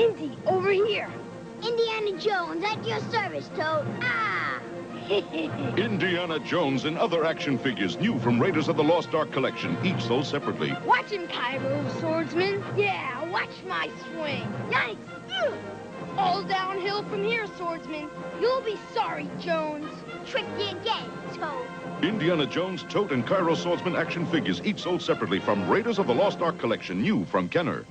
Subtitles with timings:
[0.00, 1.10] Indy, over here.
[1.62, 3.86] Indiana Jones, at your service, Toht.
[4.00, 4.58] Ah!
[5.76, 10.00] Indiana Jones and other action figures new from Raiders of the Lost Ark collection, each
[10.02, 10.74] sold separately.
[10.86, 12.64] watch him, Cairo, swordsman.
[12.78, 14.50] Yeah, watch my swing.
[14.70, 14.96] Nice.
[15.42, 15.52] Ugh.
[16.16, 18.08] All downhill from here, swordsman.
[18.40, 19.92] You'll be sorry, Jones.
[20.26, 21.66] Tricked you again, Toht.
[22.02, 26.14] Indiana Jones, Toht, and Cairo Swordsman action figures, each sold separately from Raiders of the
[26.14, 27.84] Lost Ark collection, new from Kenner.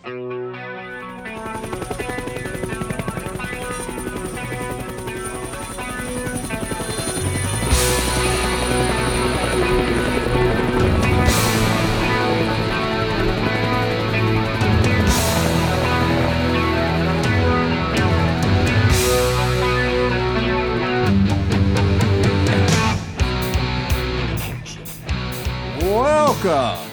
[26.42, 26.90] Welcome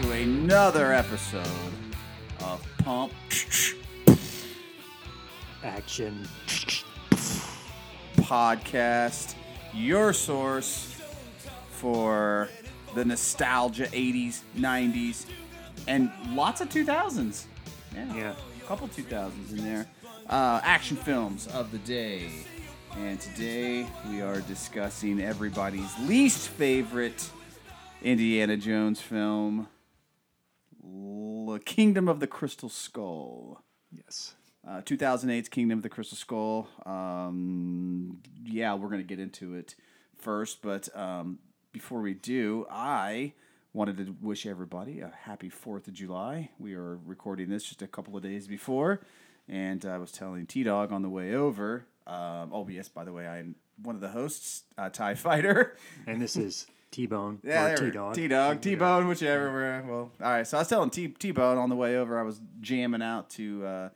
[0.00, 1.44] to another episode
[2.40, 3.12] of Pump
[5.64, 6.28] action.
[8.18, 9.34] Podcast,
[9.74, 10.96] your source
[11.70, 12.48] for
[12.94, 15.26] the nostalgia 80s, 90s,
[15.88, 17.46] and lots of 2000s.
[17.92, 18.34] Yeah, Yeah.
[18.62, 19.88] a couple 2000s in there.
[20.28, 22.30] Uh, action films of the day.
[22.96, 27.28] And today we are discussing everybody's least favorite
[28.02, 29.68] Indiana Jones film,
[30.82, 33.62] L- Kingdom of the Crystal Skull.
[33.92, 34.34] Yes.
[34.66, 36.68] Uh, 2008's Kingdom of the Crystal Skull.
[36.86, 39.74] Um, yeah, we're going to get into it
[40.16, 41.38] first, but um,
[41.72, 43.32] before we do, I
[43.72, 46.50] wanted to wish everybody a happy 4th of July.
[46.58, 49.00] We are recording this just a couple of days before,
[49.48, 51.84] and I was telling T Dog on the way over.
[52.06, 55.76] Um, oh, yes, by the way, I'm one of the hosts, uh, TIE Fighter.
[56.06, 58.14] And this is T Bone Yeah, T Dog.
[58.14, 59.52] T Dog, T Bone, whichever.
[59.52, 60.46] we're- Well, all right.
[60.46, 63.30] So I was telling T T Bone on the way over, I was jamming out
[63.30, 63.88] to uh,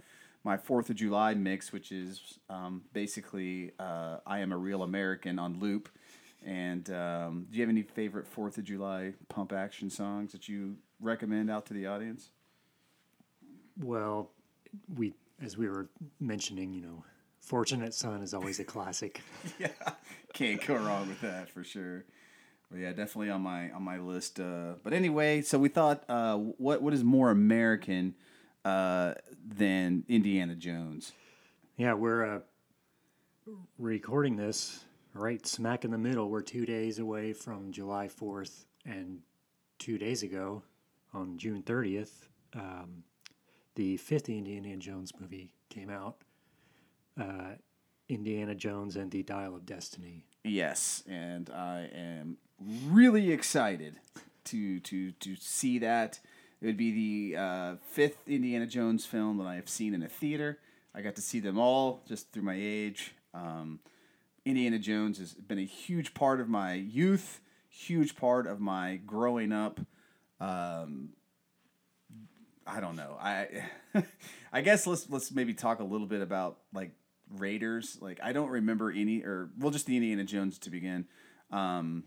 [0.44, 5.38] my Fourth of July mix, which is um, basically uh, "I Am a Real American"
[5.38, 5.88] on loop.
[6.46, 10.76] And um, do you have any favorite Fourth of July pump action songs that you
[11.00, 12.30] recommend out to the audience?
[13.80, 14.30] Well,
[14.94, 15.88] we as we were
[16.20, 17.04] mentioning, you know,
[17.40, 19.20] Fortunate Son is always a classic.
[19.58, 19.68] yeah,
[20.32, 22.04] can't go wrong with that for sure.
[22.74, 24.40] But yeah, definitely on my on my list.
[24.40, 28.16] Uh, but anyway, so we thought, uh, what what is more American
[28.64, 29.14] uh,
[29.46, 31.12] than Indiana Jones?
[31.76, 32.40] yeah, we're uh,
[33.78, 36.28] recording this right smack in the middle.
[36.28, 39.20] We're two days away from July 4th, and
[39.78, 40.64] two days ago,
[41.12, 43.04] on June 30th, um,
[43.76, 46.16] the fifth Indiana Jones movie came out.
[47.16, 47.52] Uh,
[48.08, 50.26] Indiana Jones and the Dial of Destiny.
[50.42, 52.36] Yes, and I am
[52.86, 53.96] really excited
[54.44, 56.20] to to to see that.
[56.60, 60.08] It would be the uh, fifth Indiana Jones film that I have seen in a
[60.08, 60.58] theater.
[60.94, 63.14] I got to see them all just through my age.
[63.34, 63.80] Um,
[64.44, 69.52] Indiana Jones has been a huge part of my youth, huge part of my growing
[69.52, 69.80] up.
[70.40, 71.10] Um,
[72.66, 73.16] I don't know.
[73.20, 73.64] I
[74.52, 76.92] I guess let's let's maybe talk a little bit about like
[77.36, 77.98] Raiders.
[78.00, 81.06] Like I don't remember any or well just the Indiana Jones to begin.
[81.50, 82.04] Um,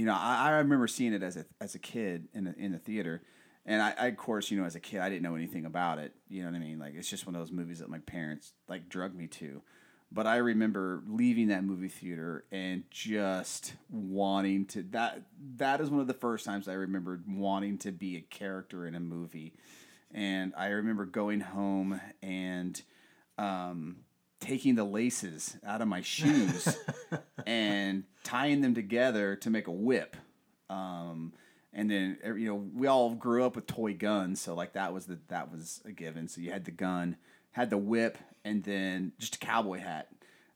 [0.00, 2.72] you know, I, I remember seeing it as a as a kid in the in
[2.72, 3.20] the theater.
[3.66, 5.98] And I, I of course, you know, as a kid I didn't know anything about
[5.98, 6.14] it.
[6.30, 6.78] You know what I mean?
[6.78, 9.60] Like it's just one of those movies that my parents like drug me to.
[10.10, 15.20] But I remember leaving that movie theater and just wanting to that
[15.56, 18.94] that is one of the first times I remembered wanting to be a character in
[18.94, 19.52] a movie.
[20.14, 22.80] And I remember going home and
[23.36, 23.96] um,
[24.40, 26.76] taking the laces out of my shoes
[27.46, 30.16] and tying them together to make a whip.
[30.68, 31.34] Um,
[31.72, 34.92] and then er, you know we all grew up with toy guns, so like that
[34.92, 36.26] was the that was a given.
[36.26, 37.16] So you had the gun,
[37.52, 40.08] had the whip, and then just a cowboy hat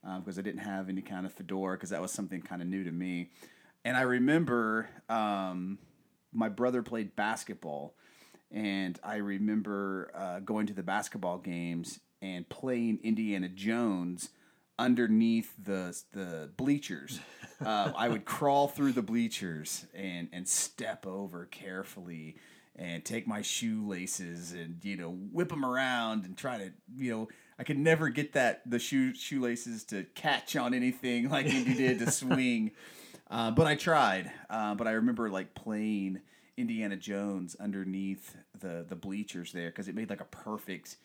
[0.06, 2.68] uh, because I didn't have any kind of fedora because that was something kind of
[2.68, 3.30] new to me.
[3.84, 5.78] And I remember um,
[6.32, 7.94] my brother played basketball,
[8.50, 14.30] and I remember uh, going to the basketball games and playing Indiana Jones
[14.78, 17.20] underneath the the bleachers.
[17.64, 22.36] Uh, I would crawl through the bleachers and and step over carefully
[22.74, 27.28] and take my shoelaces and you know whip them around and try to you know
[27.58, 32.00] I could never get that the shoe shoelaces to catch on anything like Indy did
[32.00, 32.72] to swing.
[33.30, 34.30] Uh, but I tried.
[34.50, 36.20] Uh, but I remember like playing
[36.56, 40.96] Indiana Jones underneath the the bleachers there because it made like a perfect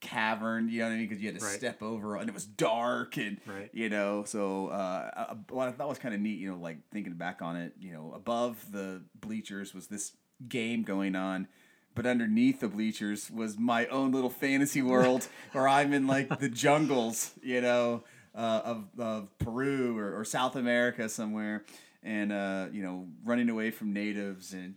[0.00, 0.68] cavern.
[0.68, 1.08] You know what I mean?
[1.08, 1.54] Because you had to Right.
[1.54, 3.70] step over and it was dark and Right.
[3.72, 4.24] you know.
[4.24, 7.56] So uh, what I thought was kind of neat, you know, like thinking back on
[7.56, 10.12] it, you know, above the bleachers was this
[10.48, 11.48] game going on.
[11.94, 16.48] but underneath the bleachers was my own little fantasy world where I'm in like the
[16.48, 18.04] jungles, you know,
[18.36, 21.64] uh, of of Peru or, or South America somewhere,
[22.04, 24.76] and uh, you know, running away from natives and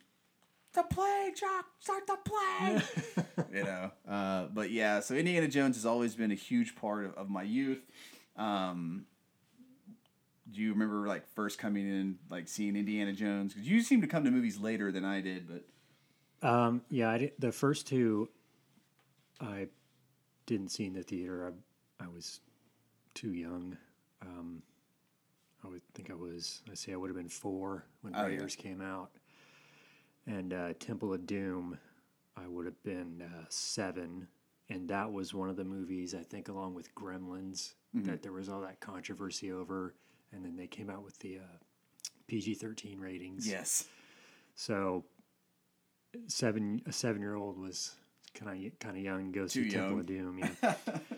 [0.73, 2.83] the plague, Jock, start the plague.
[3.53, 7.13] you know, uh, but yeah, so Indiana Jones has always been a huge part of,
[7.15, 7.81] of my youth.
[8.37, 9.05] Um,
[10.51, 13.53] do you remember like first coming in, like seeing Indiana Jones?
[13.53, 17.17] Because you seem to come to movies later than I did, but Um, yeah, I
[17.17, 18.29] did, the first two
[19.39, 19.67] I
[20.45, 21.53] didn't see in the theater.
[21.99, 22.41] I, I was
[23.13, 23.77] too young.
[24.21, 24.61] Um,
[25.63, 26.61] I would think I was.
[26.69, 28.27] I say I would have been four when Oh, yeah.
[28.27, 29.11] Raiders came out,
[30.31, 31.77] and uh, Temple of Doom.
[32.37, 34.27] I would have been uh, seven,
[34.69, 38.09] and that was one of the movies I think, along with Gremlins, Mm-hmm.
[38.09, 39.93] that there was all that controversy over,
[40.31, 41.57] and then they came out with the uh,
[42.27, 43.45] PG thirteen ratings.
[43.45, 43.85] yes,
[44.55, 45.03] So
[46.27, 47.95] seven a seven year old was
[48.33, 49.31] kind of kind of young.
[49.33, 50.39] Goes Too to Temple of Doom.
[50.39, 50.73] Yeah.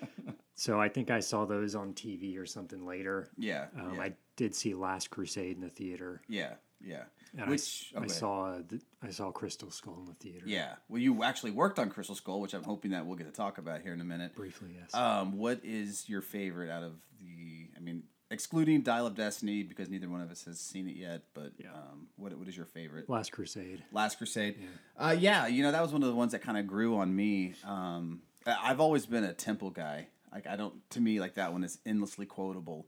[0.56, 3.30] so I think I saw those on TV or something later.
[3.38, 7.03] yeah, Um, yeah, I did see Last Crusade in the theater, yeah, yeah.
[7.38, 8.07] and Which I, s- I okay.
[8.09, 8.62] saw uh,
[9.01, 10.45] I saw Crystal Skull in the theater.
[10.45, 13.33] Yeah, well, you actually worked on Crystal Skull, which I'm hoping that we'll get to
[13.33, 14.35] talk about here in a minute.
[14.35, 14.69] briefly.
[14.80, 14.94] Yes.
[14.94, 17.69] Um, what is your favorite out of the?
[17.75, 21.21] I mean, excluding Dial of Destiny because neither one of us has seen it yet.
[21.33, 21.69] But Yeah.
[21.74, 23.09] um, what what is your favorite?
[23.09, 23.83] Last Crusade.
[23.91, 24.56] Last Crusade.
[24.59, 25.07] Yeah.
[25.07, 27.15] Uh, yeah, you know that was one of the ones that kind of grew on
[27.15, 27.53] me.
[27.65, 30.07] Um, I- I've always been a Temple guy.
[30.31, 32.88] Like I don't, to me, like that one is endlessly quotable.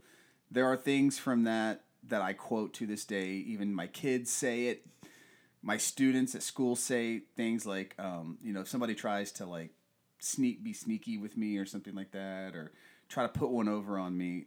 [0.50, 3.30] There are things from that that I quote to this day.
[3.48, 4.86] Even my kids say it.
[5.62, 9.72] My students at school say things like, um, you know, if somebody tries to like
[10.20, 12.72] sneak, be sneaky with me or something like that, or
[13.10, 14.46] try to put one over on me,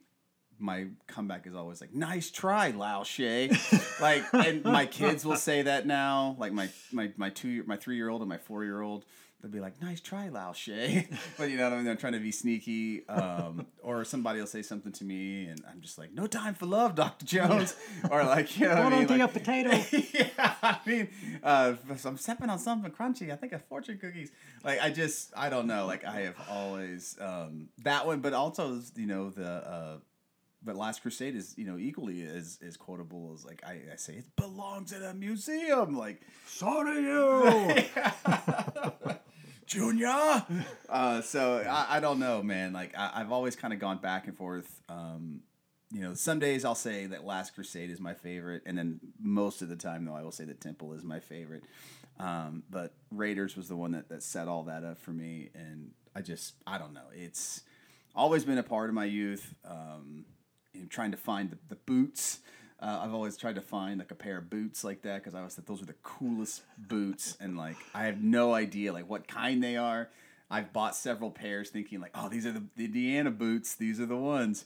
[0.58, 3.50] my comeback is always like, "Nice try, Lao Che."
[4.00, 6.36] like, and my kids will say that now.
[6.38, 9.04] Like my my my two year, my three year old and my four year old,
[9.40, 11.08] they'll be like, "Nice try, Lao Che."
[11.38, 11.84] but you know what I mean?
[11.84, 13.06] They're trying to be sneaky.
[13.08, 16.66] Um, or somebody will say something to me, and I'm just like, "No time for
[16.66, 17.76] love, Doctor Jones."
[18.10, 19.06] or like, you know, what I mean?
[19.06, 19.70] Don't a potato.
[20.12, 21.08] yeah, I mean,
[21.42, 21.74] uh,
[22.04, 23.32] I'm stepping on something crunchy.
[23.32, 24.30] I think of fortune cookies.
[24.64, 25.86] Like I just, I don't know.
[25.86, 29.48] Like I have always um, that one, but also you know the.
[29.48, 29.98] Uh,
[30.60, 34.14] but Last Crusade is you know equally as as quotable as like I, I say
[34.14, 37.84] it belongs in a museum like so do you.
[39.68, 40.44] Junior.
[40.88, 42.72] Uh, so I, I don't know, man.
[42.72, 44.80] Like I, I've always kind of gone back and forth.
[44.88, 45.42] Um,
[45.92, 49.60] you know, some days I'll say that Last Crusade is my favorite, and then most
[49.60, 51.64] of the time, though, I will say that Temple is my favorite.
[52.18, 55.90] Um, but Raiders was the one that, that set all that up for me, and
[56.16, 57.08] I just I don't know.
[57.14, 57.60] It's
[58.14, 59.54] always been a part of my youth.
[59.66, 60.24] Um,
[60.88, 62.40] trying to find the, the boots.
[62.80, 65.38] Uh, I've always tried to find like a pair of boots like that because I
[65.38, 69.26] always thought those were the coolest boots, and like I have no idea like what
[69.26, 70.08] kind they are.
[70.50, 73.74] I've bought several pairs thinking like, oh, these are the, the Indiana boots.
[73.74, 74.64] These are the ones.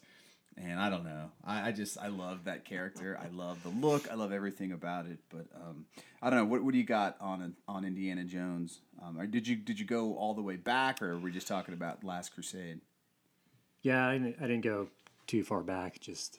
[0.56, 1.30] And I don't know.
[1.44, 3.18] I, I just I love that character.
[3.20, 4.10] I love the look.
[4.10, 5.18] I love everything about it.
[5.30, 5.86] But um,
[6.20, 6.44] I don't know.
[6.44, 8.80] What, what do you got on on Indiana Jones?
[9.02, 11.48] Um, or did you did you go all the way back, or were we just
[11.48, 12.80] talking about Last Crusade?
[13.82, 14.88] yeah, I I didn't go
[15.26, 16.00] too far back.
[16.00, 16.38] Just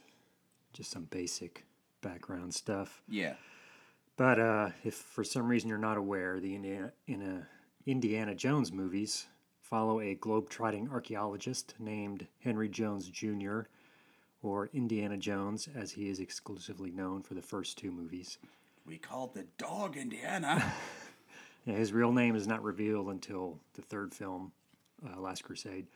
[0.73, 1.65] just some basic
[2.01, 3.01] background stuff.
[3.07, 3.35] Yeah.
[4.17, 7.45] But uh, if for some reason you're not aware, the Indiana, in
[7.85, 9.27] Indiana Jones movies
[9.61, 13.61] follow a globe-trotting archaeologist named Henry Jones Jr.,
[14.43, 18.37] or Indiana Jones, as he is exclusively known for the first two movies.
[18.85, 20.73] We called the dog Indiana.
[21.65, 24.51] Yeah, his real name is not revealed until the third film,
[25.05, 25.87] uh, Last Crusade.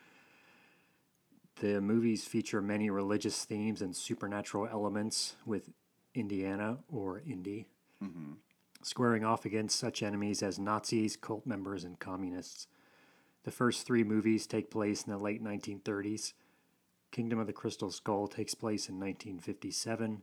[1.59, 5.69] The movies feature many religious themes and supernatural elements with
[6.13, 7.65] Indiana or Indy,
[8.83, 12.67] squaring off against such enemies as Nazis, cult members, and communists.
[13.43, 16.33] The first three movies take place in the late 1930s.
[17.11, 20.21] Kingdom of the Crystal Skull takes place in 1957,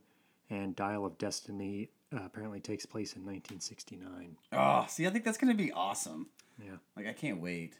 [0.49, 4.37] and Dial of Destiny uh, apparently takes place in 1969.
[4.53, 6.27] oh, see, I think that's gonna be awesome.
[6.63, 6.77] Yeah.
[6.95, 7.77] Like I can't wait.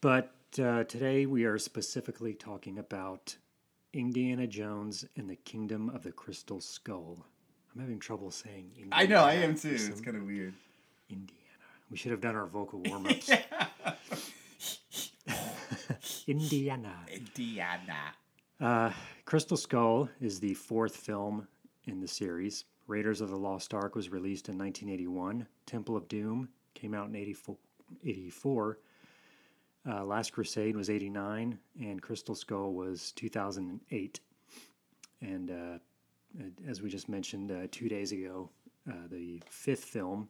[0.00, 3.36] But uh, today we are specifically talking about
[3.92, 7.24] Indiana Jones and the Kingdom of the Crystal Skull.
[7.74, 8.90] I'm having trouble saying Indiana.
[8.92, 9.70] I know I am too.
[9.70, 10.54] It's kind of weird.
[11.10, 11.34] Indiana.
[11.90, 13.30] We should have done our vocal warm ups.
[16.26, 16.94] Indiana.
[17.12, 18.14] Indiana.
[18.60, 18.90] Uh,
[19.24, 21.46] Crystal Skull is the fourth film
[21.86, 22.64] in the series.
[22.86, 25.46] Raiders of the Lost Ark was released in 1981.
[25.66, 27.56] Temple of Doom came out in 84.
[28.04, 28.78] 84.
[29.86, 34.20] Uh, Last Crusade was 89, and Crystal Skull was 2008.
[35.20, 35.78] And uh,
[36.68, 38.50] as we just mentioned uh, two days ago,
[38.88, 40.28] uh, the fifth film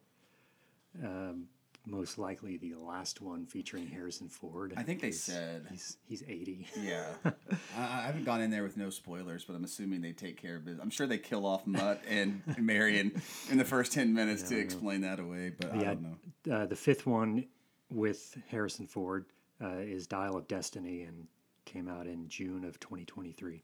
[1.04, 1.48] Um,
[1.86, 4.74] most likely the last one featuring Harrison Ford.
[4.76, 6.66] I think they said- he's he's eighty.
[6.78, 7.32] Yeah, I,
[7.76, 10.68] I haven't gone in there with no spoilers, but I'm assuming they take care of
[10.68, 10.78] it.
[10.82, 15.00] I'm sure they kill off Mutt and Marion in the first ten minutes to explain
[15.02, 15.52] that away.
[15.58, 16.02] But I Yeah, don't
[16.46, 16.54] know.
[16.56, 17.46] uh, the fifth one
[17.90, 19.24] with Harrison Ford
[19.62, 21.26] uh, is Dial of Destiny and
[21.64, 23.62] came out in June of 2023.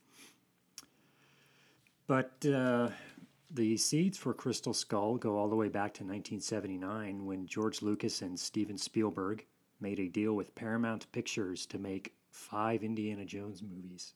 [2.07, 2.91] But uh,
[3.51, 8.21] the seeds for Crystal Skull go all the way back to 1979 when George Lucas
[8.21, 9.47] and Steven Spielberg
[9.81, 14.15] made a deal with Paramount Pictures to make five Indiana Jones movies.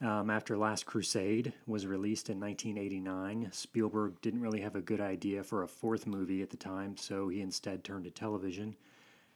[0.00, 5.42] Um, after Last Crusade was released in 1989, Spielberg didn't really have a good idea
[5.42, 8.76] for a fourth movie at the time, so he instead turned to television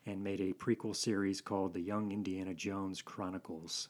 [0.08, 3.88] and made a prequel series called The Young Indiana Jones Chronicles.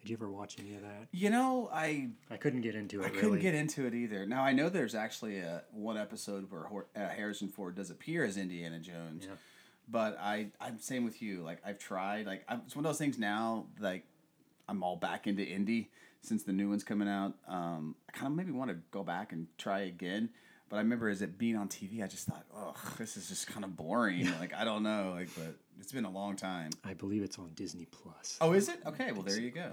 [0.00, 1.08] Did you ever watch any of that?
[1.12, 3.04] You know, I I couldn't get into it.
[3.04, 3.20] I really.
[3.20, 4.24] couldn't get into it either.
[4.24, 8.24] Now I know there's actually a one episode where Hor- uh, Harrison Ford does appear
[8.24, 9.34] as Indiana Jones, Yeah.
[9.88, 11.42] but I I'm same with you.
[11.42, 12.24] Like I've tried.
[12.26, 13.66] Like I'm, it's one of those things now.
[13.78, 14.04] Like
[14.68, 15.90] I'm all back into Indy
[16.22, 17.34] since the new one's coming out.
[17.46, 20.30] Um, I kind of maybe want to go back and try again.
[20.70, 23.48] But I remember as it being on TV, I just thought, oh, this is just
[23.48, 24.30] kind of boring.
[24.40, 25.12] Like I don't know.
[25.14, 26.70] Like, but it's been a long time.
[26.84, 28.38] I believe it's on Disney Plus.
[28.40, 28.78] Oh, is it?
[28.86, 29.12] Okay.
[29.12, 29.72] Well, there you go.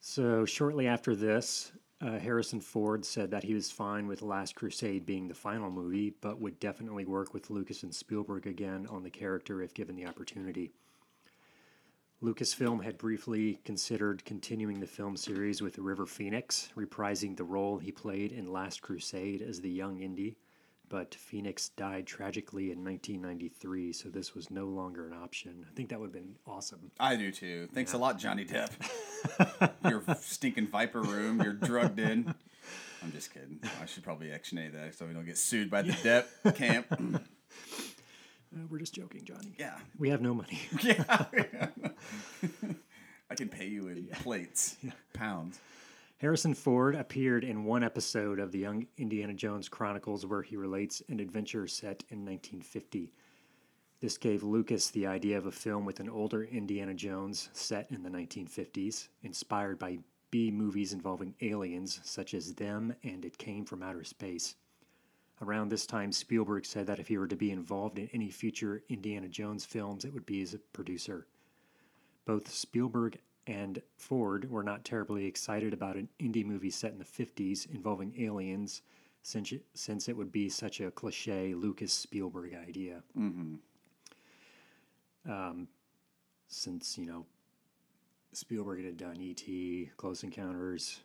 [0.00, 5.06] So shortly after this, uh, Harrison Ford said that he was fine with Last Crusade
[5.06, 9.10] being the final movie, but would definitely work with Lucas and Spielberg again on the
[9.10, 10.72] character if given the opportunity.
[12.22, 17.90] Lucasfilm had briefly considered continuing the film series with River Phoenix, reprising the role he
[17.90, 20.36] played in Last Crusade as the young Indy,
[20.88, 25.66] but Phoenix died tragically in 1993, so this was no longer an option.
[25.68, 26.92] I think that would have been awesome.
[27.00, 27.68] I do too.
[27.74, 28.70] Thanks a lot, Johnny Depp.
[29.90, 31.42] your stinking Viper room.
[31.42, 32.32] You're drugged in.
[33.02, 33.58] I'm just kidding.
[33.82, 36.86] I should probably action A that so we don't get sued by the Depp camp.
[38.54, 39.54] Uh, we're just joking, Johnny.
[39.58, 39.76] Yeah.
[39.98, 40.60] We have no money.
[40.82, 41.26] Yeah.
[43.30, 44.76] I can pay you in plates,
[45.14, 45.58] pounds.
[46.18, 51.02] Harrison Ford appeared in one episode of the Young Indiana Jones Chronicles where he relates
[51.08, 53.12] an adventure set in 1950.
[54.00, 58.02] This gave Lucas the idea of a film with an older Indiana Jones set in
[58.02, 59.98] the 1950s, inspired by
[60.30, 64.56] B movies involving aliens such as Them and It Came from Outer Space.
[65.40, 68.82] Around this time, Spielberg said that if he were to be involved in any future
[68.88, 71.26] Indiana Jones films, it would be as a producer.
[72.24, 77.04] Both Spielberg and Ford were not terribly excited about an Indy movie set in the
[77.04, 78.82] 50s involving aliens,
[79.22, 83.02] since it, since it would be such a cliche Lucas Spielberg idea.
[83.18, 83.54] Mm-hmm.
[85.30, 85.68] Um,
[86.48, 87.26] since, you know,
[88.32, 91.00] Spielberg had done E.T., Close Encounters.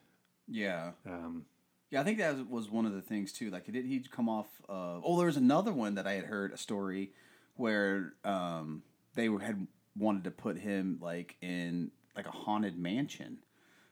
[0.47, 0.91] Yeah.
[1.05, 1.45] Um,
[1.89, 3.50] Yeah, I think that was- one of the things too.
[3.50, 5.03] Like, did he come off of?
[5.05, 7.12] Oh, there was another one that I had heard a story
[7.55, 8.83] where um,
[9.15, 9.67] they were, had
[9.98, 13.39] wanted to put him like in like a haunted mansion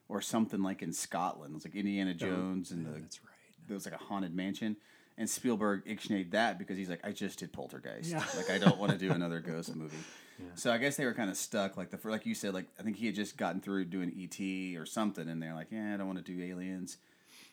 [0.08, 1.52] or something like in Scotland.
[1.52, 3.34] It was like Indiana Jones and yeah, the that's right.
[3.68, 4.78] there was like a haunted mansion.
[5.18, 8.12] And Spielberg ictioned that because he's like, I just did Poltergeist.
[8.12, 8.24] Yeah.
[8.36, 9.96] Like, I don't want to do another ghost movie.
[10.56, 11.78] So I guess they were kind of stuck.
[11.78, 14.78] Like the like you said, like I think he had just gotten through doing ET
[14.78, 16.98] or something, and they're like, yeah, I don't want to do aliens.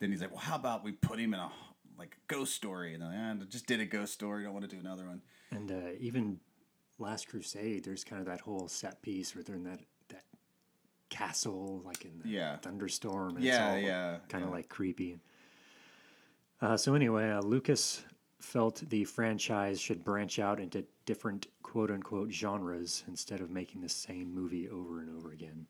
[0.00, 1.50] Then he's like, well, how about we put him in a
[1.98, 2.94] like ghost story?
[2.94, 4.42] And they're like, "Ah, I just did a ghost story.
[4.42, 5.22] Don't want to do another one.
[5.52, 6.40] And uh, even
[7.02, 10.22] Last Crusade, there's kind of that whole set piece where they're in that, that
[11.10, 12.56] castle, like in the Yeah.
[12.58, 13.36] thunderstorm.
[13.36, 14.56] And Yeah, it's all yeah, Kind of yeah.
[14.56, 15.18] like creepy.
[16.60, 18.04] Uh, so, anyway, uh, Lucas
[18.38, 23.88] felt the franchise should branch out into different quote unquote genres instead of making the
[23.88, 25.66] same movie over and over again.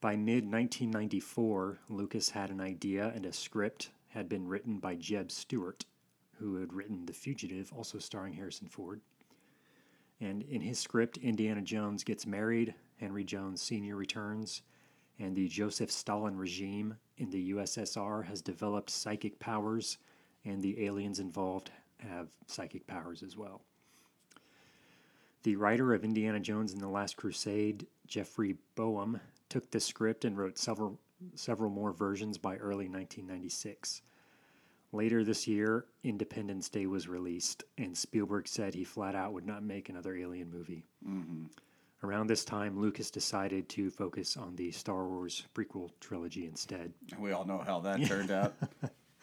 [0.00, 5.30] By mid 1994, Lucas had an idea and a script had been written by Jeb
[5.30, 5.84] Stuart,
[6.38, 9.00] who had written The Fugitive, also starring Harrison Ford.
[10.20, 13.96] And in his script, Indiana Jones gets married, Henry Jones Sr.
[13.96, 14.62] returns,
[15.18, 19.98] and the Joseph Stalin regime in the USSR has developed psychic powers,
[20.44, 23.62] and the aliens involved have psychic powers as well.
[25.42, 30.36] The writer of Indiana Jones and the Last Crusade, Jeffrey Boam, took the script and
[30.36, 30.98] wrote several
[31.34, 34.02] several more versions by early 1996.
[34.92, 39.62] Later this year, Independence Day was released, and Spielberg said he flat out would not
[39.62, 40.84] make another alien movie.
[41.06, 41.44] Mm-hmm.
[42.02, 46.92] Around this time, Lucas decided to focus on the Star Wars prequel trilogy instead.
[47.18, 48.54] We all know how that turned out.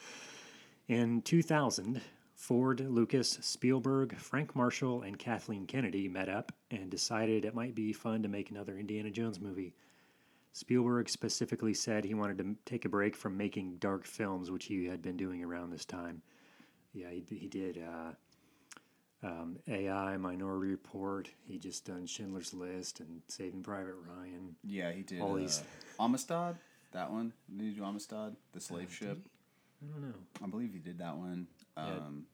[0.87, 2.01] In 2000,
[2.35, 7.93] Ford, Lucas, Spielberg, Frank Marshall, and Kathleen Kennedy met up and decided it might be
[7.93, 9.75] fun to make another Indiana Jones movie.
[10.53, 14.85] Spielberg specifically said he wanted to take a break from making dark films, which he
[14.85, 16.21] had been doing around this time.
[16.93, 21.27] yeah, he, he did uh, um, AI, Minority Report.
[21.43, 24.55] He just done Schindler's List and Saving Private Ryan.
[24.63, 25.21] Yeah, he did.
[25.21, 25.63] All uh, these-
[25.99, 26.55] Amistad,
[26.91, 27.33] that one.
[27.57, 29.17] Did he do Amistad, the slave ship?
[29.81, 30.15] I don't know.
[30.43, 31.47] I believe he did that one.
[31.75, 31.83] Yeah.
[31.83, 32.25] Um,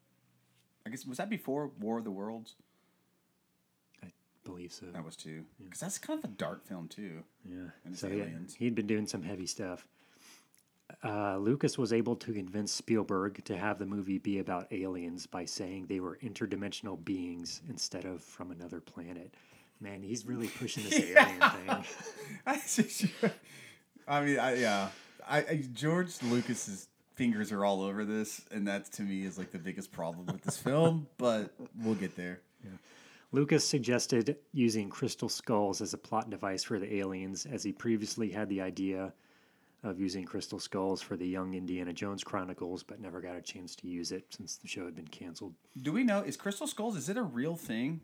[0.85, 2.55] I guess was that before War of the Worlds?
[4.49, 4.87] Believe so.
[4.93, 5.43] That was too.
[5.63, 7.23] Because that's kind of a dark film too.
[7.45, 7.57] Yeah.
[7.85, 8.25] And it's so yeah,
[8.57, 9.87] he'd been doing some heavy stuff.
[11.03, 15.45] Uh, Lucas was able to convince Spielberg to have the movie be about aliens by
[15.45, 19.33] saying they were interdimensional beings instead of from another planet.
[19.79, 21.83] Man, he's really pushing this alien thing.
[24.07, 24.89] I mean, I, yeah,
[25.27, 29.51] I, I George Lucas's fingers are all over this, and that to me is like
[29.51, 31.07] the biggest problem with this film.
[31.17, 32.39] But we'll get there.
[33.31, 38.29] Lucas suggested using crystal skulls as a plot device for the aliens, as he previously
[38.31, 39.13] had the idea
[39.83, 43.75] of using crystal skulls for the young Indiana Jones Chronicles, but never got a chance
[43.77, 45.53] to use it since the show had been canceled.
[45.81, 46.97] Do we know is Crystal Skulls?
[46.97, 48.01] Is it a real thing?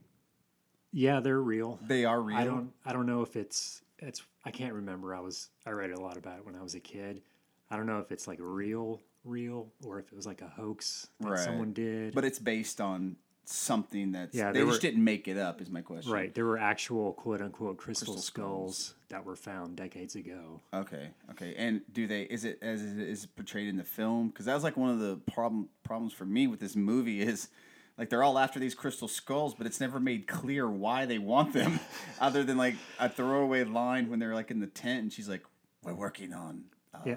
[0.93, 1.79] Yeah, they're real.
[1.85, 2.37] They are real.
[2.37, 5.13] I don't I don't know if it's it's I can't remember.
[5.13, 7.21] I was I read a lot about it when I was a kid.
[7.69, 11.07] I don't know if it's like real real or if it was like a hoax
[11.19, 11.39] that Right.
[11.39, 12.13] someone did.
[12.15, 13.17] But it's based on
[13.53, 14.35] something that's.
[14.35, 15.61] Yeah, they there just were- didn't make it up.
[15.61, 16.11] Is my question.
[16.11, 18.93] right, there were actual quote unquote crystal, Crystal skulls, skulls.
[19.09, 20.61] that were found decades ago.
[20.73, 21.09] Okay.
[21.31, 21.55] Okay.
[21.57, 22.23] And do they?
[22.23, 24.29] Is it as it is portrayed in the film?
[24.29, 27.49] Because that was like one of the problem problems for me with this movie is.
[27.97, 31.53] Like they're all after these crystal skulls, but it's never made clear why they want
[31.53, 31.79] them,
[32.19, 35.43] other than like a throwaway line when they're like in the tent and she's like,
[35.81, 37.15] "We're working on uh, Yeah.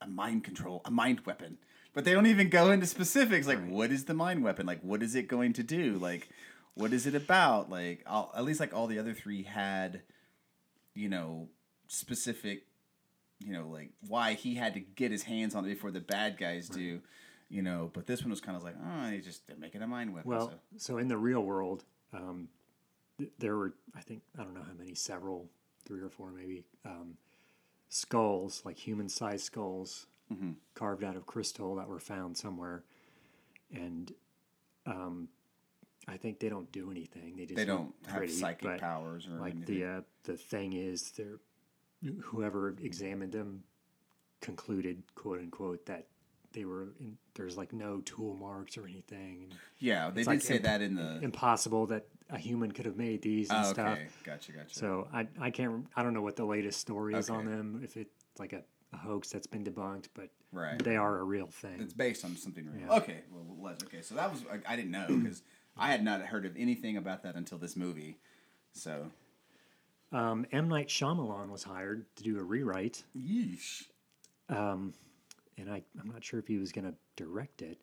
[0.00, 1.58] a mind control, a mind weapon,"
[1.92, 3.46] but they don't even go into specifics.
[3.46, 4.66] Like, what is the mind weapon?
[4.66, 5.98] Like, what is it going to do?
[5.98, 6.28] Like,
[6.74, 7.70] what is it about?
[7.70, 10.02] Like, all, at least like all the other three had,
[10.94, 11.48] you know,
[11.88, 12.64] specific
[13.44, 16.36] you know, like why he had to get his hands on it before the bad
[16.36, 17.00] guys do,
[17.48, 17.90] you know.
[17.92, 20.30] But this one was kind of like, oh, they just they're making a mind weapon.
[20.30, 20.94] Well, so.
[20.94, 22.48] so in the real world, um,
[23.38, 25.48] there were I think I don't know how many, several,
[25.86, 27.16] three or four maybe, um,
[27.88, 30.50] skulls like human-sized skulls Mm-hmm.
[30.74, 32.84] carved out of crystal that were found somewhere,
[33.74, 34.12] and
[34.86, 35.28] um,
[36.06, 37.34] I think they don't do anything.
[37.36, 39.78] They just they don't have pretty, psychic but, powers or Like anything.
[39.80, 41.40] the uh, the thing is, they're
[42.22, 43.64] whoever examined them
[44.40, 46.06] concluded, quote unquote, that
[46.52, 49.52] they were in, there's like no tool marks or anything.
[49.78, 51.18] Yeah, they it's did like say imp- that in the.
[51.22, 53.92] impossible that a human could have made these and Oh, stuff.
[53.98, 54.74] okay, gotcha, gotcha.
[54.78, 57.96] So I I can't I don't know what the latest story is on them if
[57.96, 60.82] it's like a, a hoax that's been debunked, but Right.
[60.82, 61.80] they are a real thing.
[61.80, 62.80] it's based on something real.
[62.88, 62.96] Yeah.
[62.96, 64.02] Okay, well, okay.
[64.02, 65.42] So that was I, I didn't know because
[65.76, 68.18] I had not heard of anything about that until this movie.
[68.72, 69.10] So
[70.12, 73.84] Um, M Night Shyamalan was hired to do a rewrite, yeesh.
[74.48, 74.92] and
[75.70, 77.78] I I'm not sure if he was going to direct it,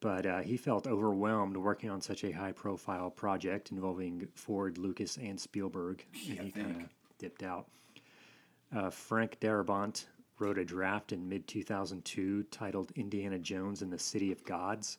[0.00, 5.16] but uh, he felt overwhelmed working on such a high profile project involving Ford, Lucas,
[5.16, 7.66] and Spielberg, and Yeah, he kind of dipped out.
[8.74, 10.06] Uh, Frank Darabont
[10.42, 14.98] wrote a draft in mid 2002 titled Indiana Jones and the City of Gods,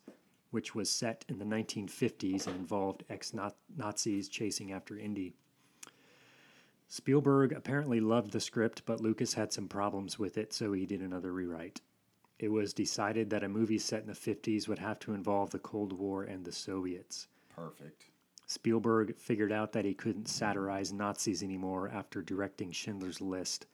[0.52, 3.34] which was set in the 1950s and involved ex
[3.76, 5.36] Nazis chasing after Indy.
[6.88, 11.02] Spielberg apparently loved the script, but Lucas had some problems with it, so he did
[11.02, 11.82] another rewrite.
[12.40, 15.60] It was decided that a movie set in the 50s would have to involve the
[15.60, 17.28] Cold War and the Soviets.
[17.54, 18.06] Perfect.
[18.48, 23.66] Spielberg figured out that he couldn't satirize Nazis anymore after directing Schindler's List,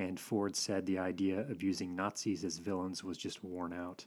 [0.00, 4.06] and Ford said the idea of using Nazis as villains was just worn out.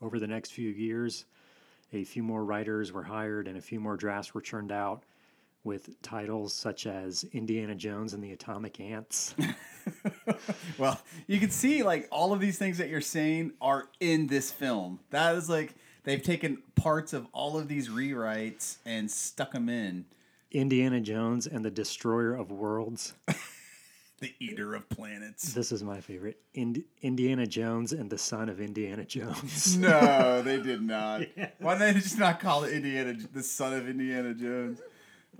[0.00, 1.26] Over the next few years,
[1.92, 5.04] a few more writers were hired and a few more drafts were churned out
[5.64, 9.34] with titles such as Indiana Jones and the Atomic Ants.
[10.78, 14.50] Well, you can see like all of these things that you're saying are in this
[14.50, 14.98] film.
[15.10, 20.06] That is like they've taken parts of all of these rewrites and stuck them in.
[20.50, 23.14] Indiana Jones and the Destroyer of Worlds.
[24.18, 25.52] The Eater of Planets.
[25.52, 26.40] This is my favorite.
[26.54, 29.76] Ind- Indiana Jones and the Son of Indiana Jones.
[29.78, 31.22] no, they did not.
[31.58, 34.80] Why did they just not call it Indiana, the son of Indiana Jones?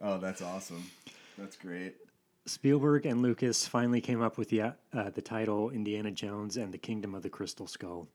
[0.03, 0.91] Oh, that's awesome.
[1.39, 1.97] That's great.
[2.45, 6.79] Spielberg and Lucas finally came up with the uh, the title Indiana Jones and the
[6.79, 8.09] Kingdom of the Crystal Skull.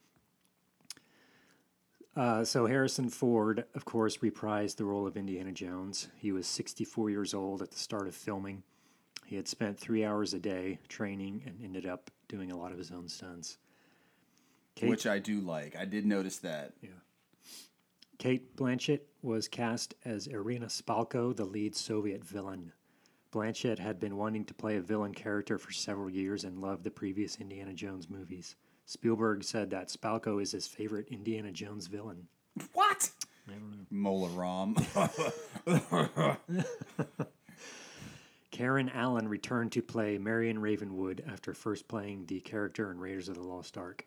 [2.15, 6.09] Uh, so Harrison Ford, of course, reprised the role of Indiana Jones.
[6.17, 8.63] He was 64 years old at the start of filming.
[9.31, 12.77] He had spent three hours a day training and ended up doing a lot of
[12.77, 13.59] his own stunts.
[14.75, 15.73] Cate, Which I do like.
[15.77, 16.73] I did notice that.
[18.17, 22.73] Cate Blanchett was cast as Irina Spalko, the lead Soviet villain.
[23.31, 26.91] Blanchett had been wanting to play a villain character for several years and loved the
[26.91, 28.57] previous Indiana Jones movies.
[28.85, 32.27] Spielberg said that Spalko is his favorite Indiana Jones villain.
[32.73, 33.09] What?
[33.89, 34.75] Mola Ram.
[38.51, 43.35] Karen Allen returned to play Marion Ravenwood after first playing the character in Raiders of
[43.35, 44.05] the Lost Ark.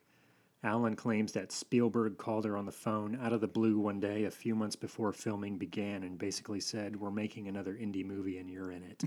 [0.62, 4.24] Allen claims that Spielberg called her on the phone out of the blue one day
[4.24, 8.50] a few months before filming began and basically said, We're making another Indy movie and
[8.50, 9.04] you're in it.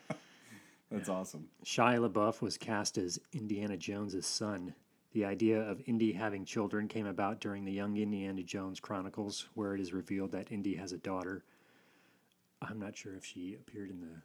[0.90, 1.48] That's awesome.
[1.64, 4.74] Shia LaBeouf was cast as Indiana Jones's son.
[5.12, 9.74] The idea of Indy having children came about during the Young Indiana Jones Chronicles, where
[9.74, 11.44] it is revealed that Indy has a daughter.
[12.62, 14.22] I'm not sure if she appeared in the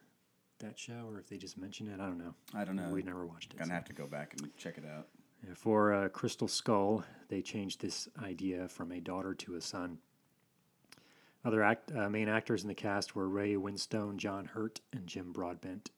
[0.60, 2.00] that show or if they just mentioned it.
[2.00, 2.34] I don't know.
[2.54, 2.90] I don't know.
[2.90, 3.58] We never watched it.
[3.58, 3.74] Gonna so.
[3.74, 5.08] have to go back and check it out.
[5.46, 9.98] Yeah, For uh, Crystal Skull, they changed this idea from a daughter to a son.
[11.46, 15.34] Other act, uh, main actors in the cast were Ray Winstone, John Hurt, and Jim
[15.34, 15.92] Broadbent.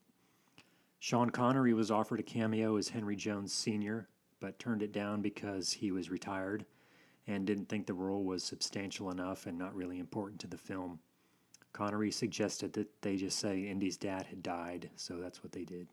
[0.98, 4.08] Sean Connery was offered a cameo as Henry Jones Sr.,
[4.40, 6.66] but turned it down because he was retired
[7.28, 11.00] and didn't think the role was substantial enough and not really important to the film.
[11.76, 15.88] Connery suggested that they just say Indy's dad had died, so that's what they did.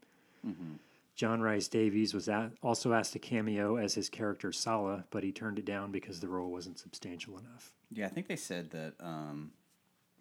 [1.17, 5.59] John Rhys-Davies was a also asked to cameo as his character Sallah, but he turned
[5.59, 7.73] it down because the role wasn't substantial enough.
[7.91, 8.95] Yeah, I think they said that.
[9.01, 9.53] Um,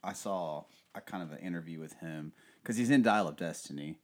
[0.03, 0.63] I saw
[0.95, 3.99] a kind of an interview with him because he's in Dial of Destiny,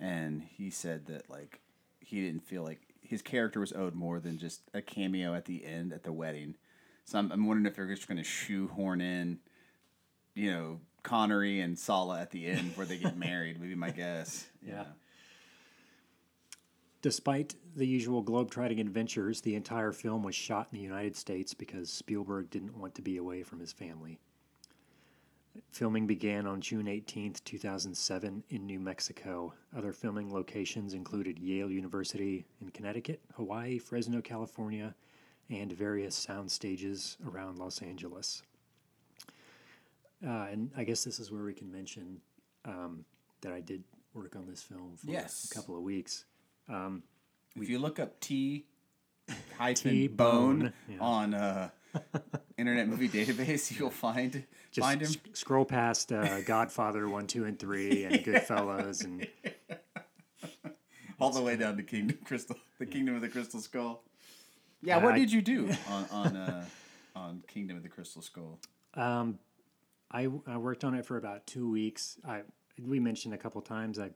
[0.00, 1.60] and he said that like
[2.00, 5.64] he didn't feel like his character was owed more than just a cameo at the
[5.66, 6.56] end at the wedding.
[7.04, 9.38] So I'm, I'm wondering if they're just going to shoehorn in,
[10.34, 13.60] you know, Connery and Sallah at the end where they get married.
[13.60, 14.46] Would be my guess.
[14.66, 14.84] Yeah.
[17.02, 21.92] Despite the usual globetrotting adventures, the entire film was shot in the United States because
[21.92, 24.18] Spielberg didn't want to be away from his family.
[25.70, 29.52] Filming began on June 18, 2007, in New Mexico.
[29.76, 34.94] Other filming locations included Yale University in Connecticut, Hawaii, Fresno, California,
[35.50, 38.42] and various sound stages around Los Angeles.
[40.26, 42.20] Uh, and I guess this is where we can mention
[42.64, 43.04] um,
[43.42, 43.84] that I did
[44.14, 45.50] work on this film for Yes.
[45.50, 46.24] a couple of weeks.
[46.68, 48.64] If you look up T
[49.58, 50.96] hyphen bone yeah.
[51.00, 51.68] on uh,
[52.58, 55.08] Internet Movie Database, you'll find Just find him.
[55.08, 59.04] sc- scroll past uh, Godfather 1, 2, and 3 and Goodfellas.
[59.04, 59.26] And
[61.20, 64.02] all the way down to Kingdom Crystal, the Kingdom of the Crystal Skull.
[64.82, 66.64] Yeah, what I- did you do on on uh,
[67.14, 68.58] on Kingdom of the Crystal Skull?
[68.94, 69.38] um,
[70.10, 72.18] I, I worked on it for about two weeks.
[72.26, 72.42] I
[72.82, 74.10] We mentioned a couple times I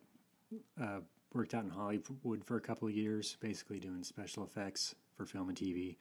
[0.81, 1.01] uh,
[1.35, 5.49] worked out in Hollywood for a couple of years, basically doing special effects for film
[5.49, 5.97] and TV.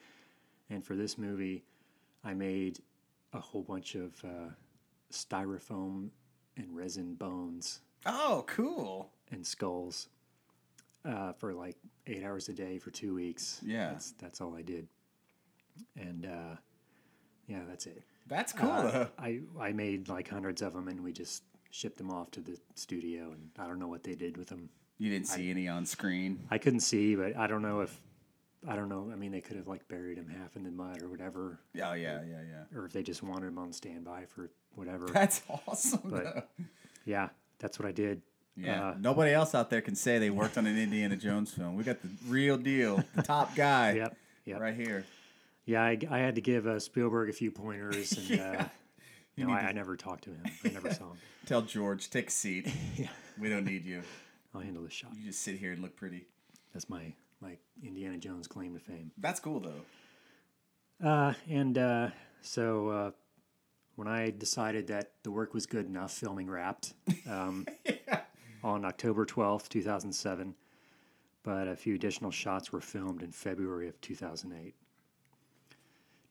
[0.69, 1.63] And for this movie,
[2.23, 2.80] I made
[3.34, 4.50] a whole bunch of uh,
[5.12, 6.10] styrofoam
[6.58, 9.12] and resin bones Oh, cool.
[9.32, 10.10] and skulls
[11.06, 13.62] uh, for like eight hours a day for two weeks.
[13.65, 13.91] Yeah.
[13.91, 14.88] that's that's all I did,
[15.95, 16.56] and uh,
[17.47, 18.04] yeah, that's it.
[18.27, 18.69] That's cool.
[18.69, 19.05] Uh.
[19.17, 22.57] I I made like hundreds of them, and we just shipped them off to the
[22.75, 24.69] studio, and I don't know what they did with them.
[24.97, 26.39] You didn't see any on screen.
[26.49, 27.95] I couldn't see, but I don't know if
[28.67, 29.09] I don't know.
[29.13, 31.93] I mean, they could have like buried them half in the mud or whatever, Oh
[31.93, 32.77] yeah, yeah, yeah.
[32.77, 35.05] or if they just wanted them on standby for whatever.
[35.07, 36.01] That's awesome.
[36.05, 36.43] But- though.
[37.05, 38.21] yeah, that's what I did.
[38.59, 41.75] Yeah, Uh, nobody else out there can say they worked on an Indiana Jones film.
[41.75, 44.17] We got the real deal, the top guy, Yep.
[44.45, 44.59] Yep.
[44.59, 45.05] right here.
[45.67, 48.65] Yeah, I, I had to give uh, Spielberg a few pointers, and uh,
[49.36, 50.43] you know, I, I never talked to him.
[50.63, 51.17] I never saw him.
[51.45, 52.67] Tell George, take a seat.
[53.39, 54.01] We don't need you.
[54.56, 55.12] I'll handle the shot.
[55.15, 56.25] You just sit here and look pretty.
[56.73, 59.12] That's my my Indiana Jones claim to fame.
[59.15, 61.08] That's cool though.
[61.08, 62.10] Uh, and uh,
[62.41, 63.12] so uh,
[63.95, 66.95] when I decided that the work was good enough, filming wrapped
[67.30, 67.67] um,
[68.63, 70.56] on October twelfth, two thousand seven.
[71.43, 74.73] But a few additional shots were filmed in February of two thousand eight.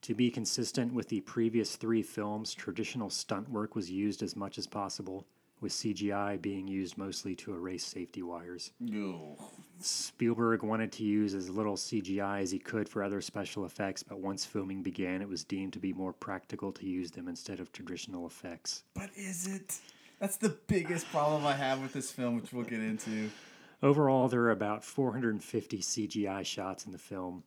[0.06, 4.56] To be consistent with the previous three films, traditional stunt work was used as much
[4.56, 5.26] as possible,
[5.60, 8.70] with CGI being used mostly to erase safety wires.
[8.78, 9.36] No.
[9.80, 14.20] Spielberg wanted to use as little CGI as he could for other special effects, but
[14.20, 17.72] once filming began, it was deemed to be more practical to use them instead of
[17.72, 18.84] traditional effects.
[18.94, 19.80] But is it?
[20.20, 23.28] That's the biggest problem I have with this film, which we'll get into.
[23.82, 27.42] Overall, there are about 450 CGI shots in the film.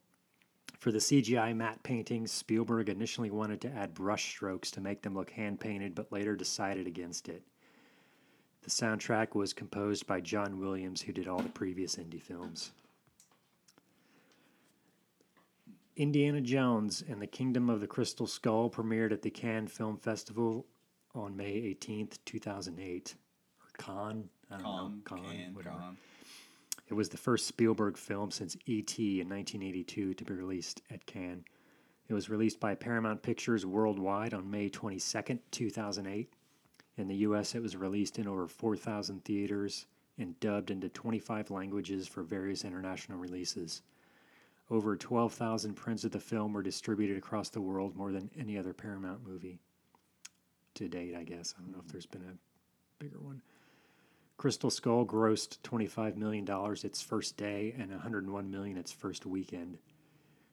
[0.79, 5.13] For the CGI matte paintings, Spielberg initially wanted to add brush strokes to make them
[5.13, 7.43] look hand painted, but later decided against it.
[8.61, 12.71] The soundtrack was composed by John Williams, who did all the previous Indy films.
[15.97, 20.65] Indiana Jones and the Kingdom of the Crystal Skull premiered at the Cannes Film Festival
[21.13, 23.15] on May 18th, 2008.
[23.59, 24.29] Or Cannes?
[24.49, 24.91] I don't know.
[25.03, 25.75] Con, Cannes, can, whatever.
[25.75, 25.97] con.
[26.89, 29.21] It was the first Spielberg film since E.T.
[29.21, 31.45] in 1982 to be released at Cannes.
[32.07, 36.33] It was released by Paramount Pictures worldwide on May 22, 2008.
[36.97, 39.85] In the US, it was released in over 4,000 theaters
[40.17, 43.83] and dubbed into 25 languages for various international releases.
[44.71, 48.73] Over 12,000 prints of the film were distributed across the world, more than any other
[48.73, 49.59] Paramount movie
[50.73, 51.53] to date, I guess.
[51.57, 53.41] I don't know if there's been a bigger one.
[54.39, 56.47] Crystal Skull grossed $25 million
[56.81, 59.77] its first day and 101 million its first weekend.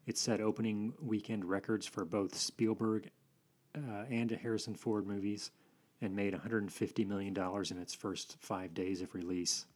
[0.06, 3.08] It set opening weekend records for both Spielberg
[3.76, 5.52] uh, and Harrison Ford movies
[6.00, 7.36] and made $150 million
[7.70, 9.66] in its first five days of release.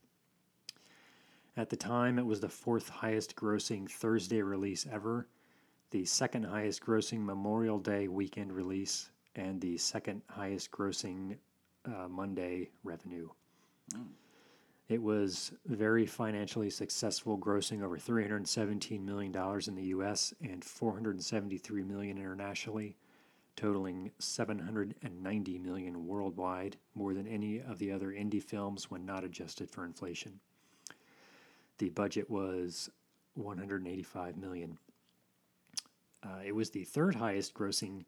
[1.56, 5.28] At the time, it was the fourth highest grossing Thursday release ever,
[5.92, 11.36] the second highest grossing Memorial Day weekend release, and the second highest grossing
[11.84, 13.28] uh, Monday revenue.
[14.88, 19.32] It was very financially successful, grossing over $317 million
[19.66, 22.96] in the US and 473 million internationally
[23.60, 29.70] totaling 790 million worldwide, more than any of the other Indy films when not adjusted
[29.70, 30.40] for inflation.
[31.78, 32.90] The budget was
[33.34, 34.78] 185 million.
[36.22, 38.04] Uh, it was the third highest grossing.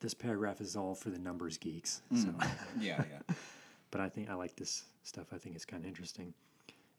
[0.00, 2.34] This paragraph is all for the numbers geeks, so.
[2.80, 3.34] Yeah, yeah.
[3.90, 5.26] but I think I like this stuff.
[5.32, 6.34] I think it's kind of interesting.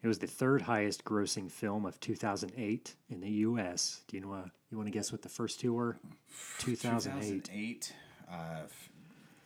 [0.02, 4.00] It was the third highest grossing film of 2008 in the U.S.
[4.08, 4.32] Do you know?
[4.32, 5.98] Uh, you want to guess what the first two were?
[6.60, 7.44] 2008.
[7.44, 7.92] 2008.
[8.30, 8.34] Uh,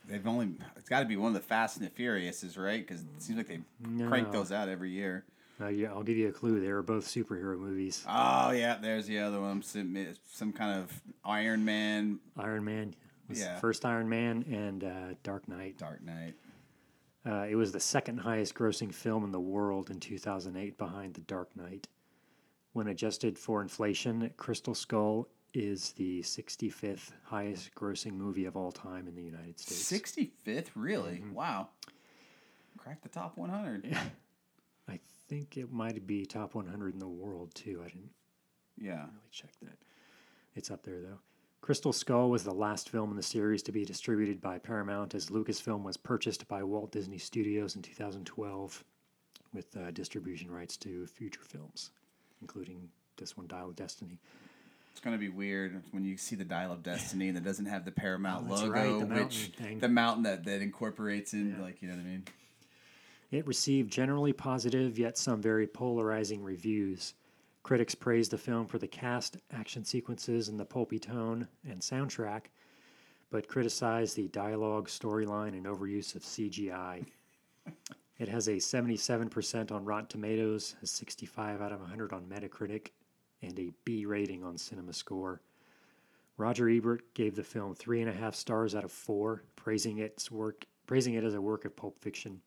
[0.07, 0.49] they've only.
[0.77, 2.85] It's got to be one of the Fast and the Furiouses, right?
[2.85, 3.59] Because it seems like they
[4.07, 5.25] crank those out every year.
[5.59, 6.59] Uh, yeah, I'll give you a clue.
[6.59, 8.03] They were both superhero movies.
[8.07, 9.61] Oh yeah, there's the other one.
[9.61, 9.97] Some,
[10.29, 12.93] some kind of Iron Man, Iron Man
[13.29, 13.57] was Yeah.
[13.59, 15.77] first Iron Man and uh, Dark Knight.
[15.77, 16.33] Dark Knight.
[17.25, 21.21] Uh, it was the second highest grossing film in the world in 2008 behind The
[21.21, 21.87] Dark Knight.
[22.73, 29.07] When adjusted for inflation, Crystal Skull is the 65th highest grossing movie of all time
[29.07, 29.81] in the United States.
[29.81, 31.13] Sixty fifth, really?
[31.19, 31.33] Mm-hmm.
[31.33, 31.69] Wow.
[32.77, 33.97] Cracked the top one hundred.
[34.87, 37.81] I think it might be top 100 in the world too.
[37.83, 38.11] I didn't
[38.77, 38.97] Yeah.
[39.05, 39.77] really check that.
[40.53, 41.19] It's up there though.
[41.65, 45.31] Crystal Skull was the last film in the series to be distributed by Paramount as
[45.31, 48.83] Lucasfilm was purchased by Walt Disney Studios in 2012
[49.51, 51.89] with uh, distribution rights to future films,
[52.39, 54.19] including this one, Dial of Destiny.
[54.91, 57.83] It's gonna be weird when you see the Dial of Destiny and it doesn't have
[57.83, 59.79] the Paramount Oh, logo, right, the mountain which thing.
[59.79, 62.25] the mountain that, that incorporates in, like you know what I mean.
[63.31, 67.15] It received generally positive, yet some very polarizing reviews.
[67.65, 72.41] Critics praised the film for the cast, action sequences, and the pulpy tone and soundtrack,
[73.31, 77.03] but criticized the dialogue, storyline, and overuse of CGI.
[78.19, 82.89] it has a 77% on Rotten Tomatoes, a 65 out of 100 on Metacritic,
[83.41, 85.39] and a B rating on CinemaScore.
[86.37, 90.29] Roger Ebert gave the film three and a half stars out of four, praising its
[90.29, 92.41] work, praising it as a work of pulp fiction.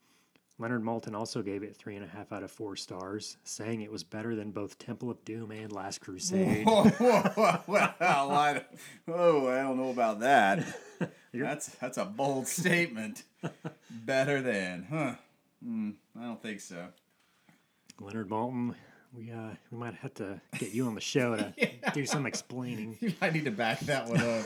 [0.60, 3.92] Leonard Maltin also gave it three and a half out of four stars, saying it
[3.92, 6.66] was better than both Temple of Doom and Last Crusade.
[6.66, 8.64] Whoa, whoa, whoa, well, I
[9.06, 10.66] oh, I don't know about that.
[11.32, 13.22] that's that's a bold statement.
[13.88, 15.14] Better than, huh?
[15.62, 16.88] Hmm, I don't think so.
[18.00, 18.74] Leonard Maltin,
[19.12, 21.54] we uh, we might have to get you on the show to
[21.94, 22.96] do some explaining.
[23.00, 24.44] You might need to back that one up.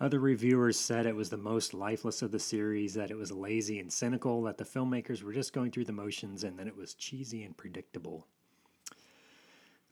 [0.00, 3.80] Other reviewers said it was the most lifeless of the series, that it was lazy
[3.80, 6.94] and cynical, that the filmmakers were just going through the motions, and that it was
[6.94, 8.26] cheesy and predictable.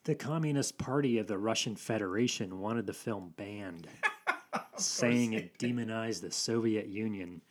[0.04, 3.88] The Communist Party of the Russian Federation wanted the film banned,
[4.76, 7.42] saying it demonized the Soviet Union.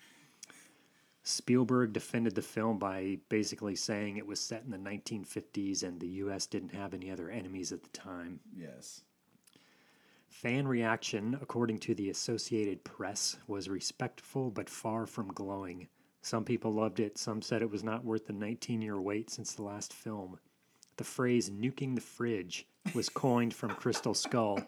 [1.24, 6.08] Spielberg defended the film by basically saying it was set in the 1950s and the
[6.08, 8.39] US didn't have any other enemies at the time.
[8.56, 9.02] yes.
[10.41, 15.88] Fan reaction, according to the Associated Press, was respectful but far from glowing.
[16.21, 19.54] Some people loved it, some said it was not worth the 19 year wait since
[19.54, 20.38] the last film.
[20.98, 24.60] The phrase nuking the fridge was coined from Crystal Skull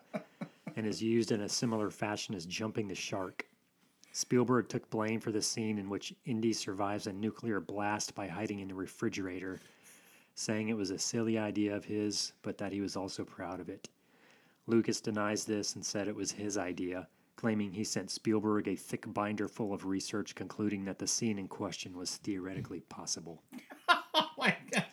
[0.77, 3.45] and is used in a similar fashion as jumping the shark.
[4.13, 8.61] Spielberg took blame for the scene in which Indy survives a nuclear blast by hiding
[8.61, 9.59] in a refrigerator,
[10.33, 13.67] saying it was a silly idea of his, but that he was also proud of
[13.67, 13.89] it.
[14.67, 19.11] Lucas denies this and said it was his idea, claiming he sent Spielberg a thick
[19.13, 23.41] binder full of research concluding that the scene in question was theoretically possible.
[24.19, 24.85] Oh my god.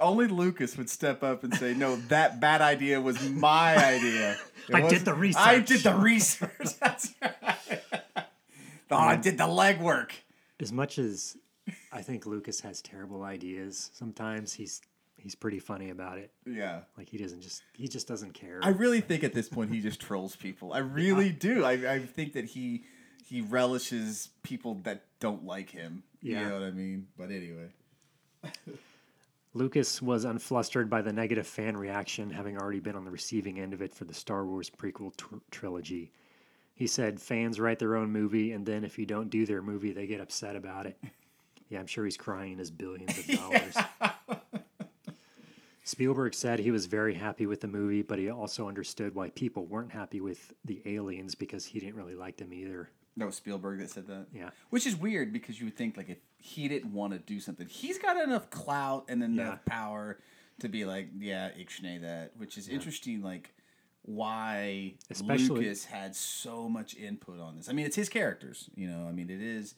[0.00, 4.38] Only Lucas would step up and say, "No, that bad idea was my idea.
[4.74, 6.78] I did the research." I did the research.
[6.80, 7.82] That's right.
[8.90, 9.22] Oh, I mm.
[9.22, 10.12] did the legwork."
[10.60, 11.36] As much as
[11.92, 14.80] I think Lucas has terrible ideas, sometimes he's
[15.24, 16.30] he's pretty funny about it.
[16.46, 16.82] Yeah.
[16.96, 18.60] Like he doesn't just he just doesn't care.
[18.62, 20.72] I really think at this point he just trolls people.
[20.72, 21.64] I really do.
[21.64, 22.84] I, I think that he
[23.26, 26.04] he relishes people that don't like him.
[26.20, 26.48] You Yeah.
[26.48, 27.08] know what I mean?
[27.18, 27.70] But anyway.
[29.56, 33.72] Lucas was unflustered by the negative fan reaction, having already been on the receiving end
[33.72, 36.10] of it for the Star Wars prequel tr- trilogy.
[36.74, 39.92] He said, Fans write their own movie, and then if you don't do their movie,
[39.92, 40.98] they get upset about it.
[41.70, 43.74] Yeah, I'm sure he's crying in his billions of dollars.
[45.84, 49.66] Spielberg said he was very happy with the movie, but he also understood why people
[49.66, 52.90] weren't happy with the aliens because he didn't really like them either.
[53.16, 54.26] No, Spielberg that said that.
[54.34, 54.50] Yeah.
[54.70, 57.68] Which is weird because you would think like if he didn't want to do something,
[57.68, 59.72] he's got enough clout and enough Yeah.
[59.72, 60.18] power
[60.60, 62.32] to be like, yeah, Ixnay that.
[62.38, 63.54] Which is interesting, like
[64.02, 67.68] why Especially- Lucas had so much input on this.
[67.68, 69.06] I mean, it's his characters, you know.
[69.08, 69.74] I mean, it is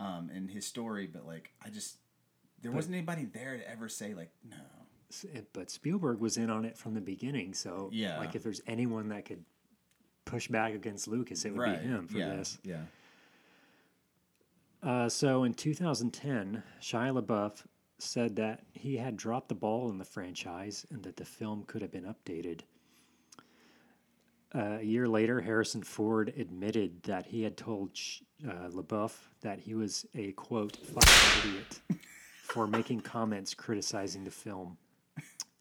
[0.00, 1.96] um, in his story, but like, I just
[2.60, 4.56] there wasn't anybody there to ever say like, no.
[5.52, 8.18] But Spielberg was in on it from the beginning, so Yeah.
[8.18, 9.44] like if there's anyone that could
[10.24, 12.36] push back against Lucas, it would be him for yeah.
[12.36, 12.58] this.
[12.62, 12.82] Yeah.
[14.82, 17.64] Uh, so in 2010, Shia LaBeouf
[17.98, 21.80] said that he had dropped the ball in the franchise and that the film could
[21.80, 22.60] have been updated.
[24.54, 27.90] Uh, a year later, Harrison Ford admitted that he had told
[28.46, 31.80] uh, LaBeouf that he was a quote fucking idiot
[32.42, 34.76] for making comments criticizing the film,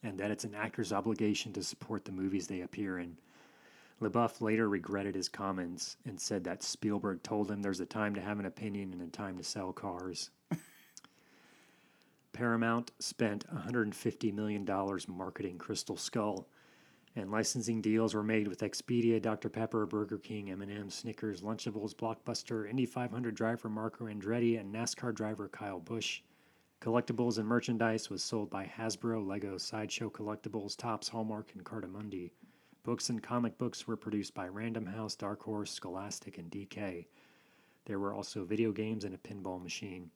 [0.04, 3.18] and that it's an actor's obligation to support the movies they appear in.
[4.02, 8.22] LaBeouf later regretted his comments and said that Spielberg told him there's a time to
[8.22, 10.30] have an opinion and a time to sell cars.
[12.34, 14.68] Paramount spent $150 million
[15.08, 16.48] marketing Crystal Skull,
[17.16, 19.48] and licensing deals were made with Expedia, Dr.
[19.48, 25.48] Pepper, Burger King, M&M, Snickers, Lunchables, Blockbuster, Indy 500 driver Marco Andretti, and NASCAR driver
[25.48, 26.22] Kyle Busch.
[26.84, 32.32] Collectibles and merchandise was sold by Hasbro, Lego, Sideshow Collectibles, Topps, Hallmark, and Cartamundi.
[32.84, 37.06] Books and comic books were produced by Random House, Dark Horse, Scholastic, and DK.
[37.86, 40.12] There were also video games and a pinball machine.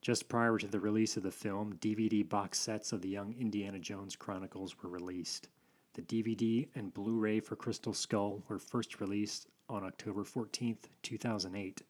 [0.00, 3.78] Just prior to the release of the film, DVD box sets of the Young Indiana
[3.78, 5.50] Jones Chronicles were released.
[5.92, 11.82] The DVD and Blu ray for Crystal Skull were first released on October 14th, 2008.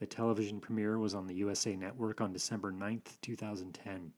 [0.00, 4.12] The television premiere was on the USA Network on December 9th, 2010.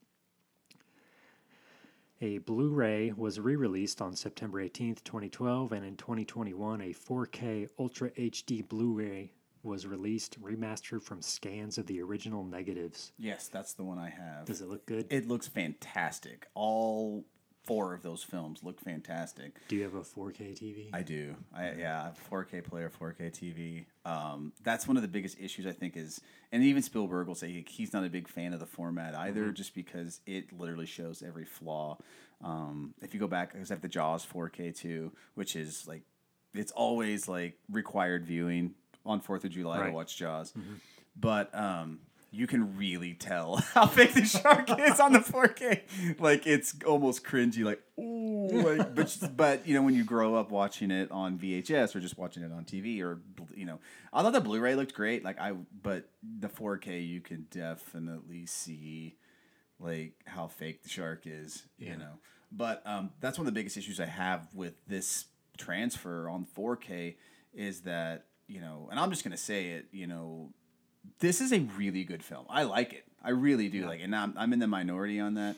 [2.20, 7.68] A Blu ray was re released on September 18th, 2012, and in 2021, a 4K
[7.80, 9.32] Ultra HD Blu ray
[9.64, 13.12] was released, remastered from scans of the original negatives.
[13.18, 14.44] Yes, that's the one I have.
[14.44, 15.06] Does it look good?
[15.10, 16.46] It looks fantastic.
[16.54, 17.24] All
[17.64, 19.52] four of those films look fantastic.
[19.68, 20.88] Do you have a 4K TV?
[20.92, 21.36] I do.
[21.54, 23.84] I yeah, I have a 4K player, 4K TV.
[24.04, 26.20] Um, that's one of the biggest issues I think is,
[26.50, 29.50] and even Spielberg will say he- he's not a big fan of the format either,
[29.52, 31.98] just because it literally shows every flaw.
[32.42, 36.02] Um, if you go back, because I have the Jaws 4K too, which is like,
[36.54, 38.74] it's always like required viewing
[39.06, 39.86] on Fourth of July Right.
[39.86, 40.52] to watch Jaws,
[41.16, 42.00] but um,
[42.34, 46.18] you can really tell how big the shark is on the 4K.
[46.18, 47.62] Like it's almost cringy.
[47.62, 51.94] Like ooh, like but but you know when you grow up watching it on VHS
[51.94, 53.20] or just watching it on TV or
[53.54, 53.78] you know
[54.12, 55.22] I thought the Blu-ray looked great.
[55.22, 59.18] Like I but the 4K you can definitely see
[59.78, 61.64] like how fake the shark is.
[61.76, 62.18] You know,
[62.50, 65.26] but um, that's one of the biggest issues I have with this
[65.58, 67.16] transfer on 4K
[67.52, 69.86] is that you know, and I'm just gonna say it.
[69.92, 70.52] You know,
[71.20, 72.46] this is a really good film.
[72.48, 73.04] I like it.
[73.22, 74.04] I really do like it.
[74.04, 75.56] And I'm, I'm in the minority on that.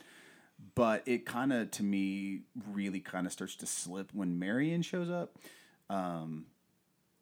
[0.75, 5.11] But it kind of, to me, really kind of starts to slip when Marion shows
[5.11, 5.37] up.
[5.91, 6.47] Um,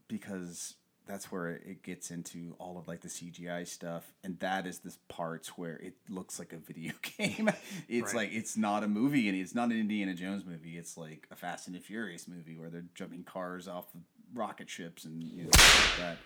[0.08, 0.74] because
[1.06, 4.12] that's where it gets into all of like the CGI stuff.
[4.22, 7.50] And that is the parts where it looks like a video game.
[7.88, 8.28] it's Right.
[8.28, 10.76] like, it's not a movie and it's not an Indiana Jones movie.
[10.78, 14.00] It's like a Fast and the Furious movie where they're jumping cars off of
[14.34, 16.18] rocket ships and you know, stuff like that.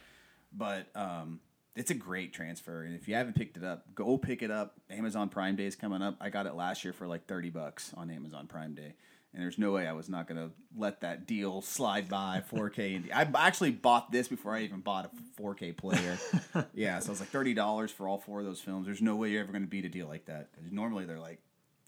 [0.52, 1.40] But um,
[1.76, 4.80] it's a great transfer, and if you haven't picked it up, go pick it up.
[4.90, 6.16] Amazon Prime Day is coming up.
[6.20, 8.94] I got it last year for like thirty bucks on Amazon Prime Day,
[9.34, 12.42] and there's no way I was not gonna let that deal slide by.
[12.50, 16.18] 4K, and I actually bought this before I even bought a 4K player.
[16.74, 18.86] yeah, so it's like thirty dollars for all four of those films.
[18.86, 20.48] There's no way you're ever gonna beat a deal like that.
[20.70, 21.40] normally they're like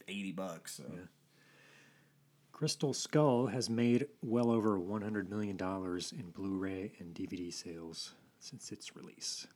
[0.07, 0.74] eighty bucks.
[0.76, 0.84] So.
[2.53, 8.72] Crystal Skull has made well over $100 million in Blu ray and DVD sales since
[8.72, 9.47] its release.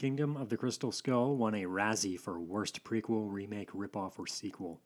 [0.00, 4.80] Kingdom of the Crystal Skull won a Razzie for Worst Prequel, Remake, Ripoff, or Sequel,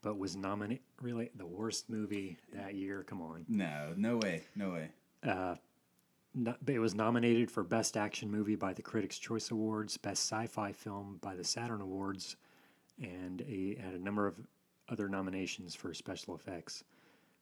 [0.00, 0.82] but was nominated.
[1.02, 1.28] Really?
[1.36, 3.02] The worst movie that year?
[3.02, 3.44] Come on.
[3.46, 4.88] No, no way, no way.
[5.22, 5.56] Uh,
[6.34, 10.46] no- It was nominated for Best Action Movie by the Critics' Choice Awards, Best Sci
[10.46, 12.36] Fi Film by the Saturn Awards,
[13.02, 14.36] and a, had a number of
[14.88, 16.84] other nominations for special effects.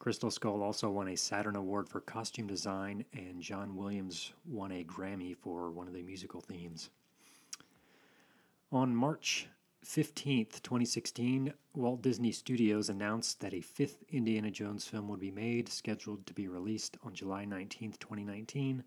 [0.00, 4.82] Crystal Skull also won a Saturn Award for costume design, and John Williams won a
[4.82, 6.90] Grammy for one of the musical themes.
[8.72, 9.48] On March
[9.84, 15.68] 15th, 2016, Walt Disney Studios announced that a fifth Indiana Jones film would be made,
[15.68, 18.82] scheduled to be released on July 19th, 2019.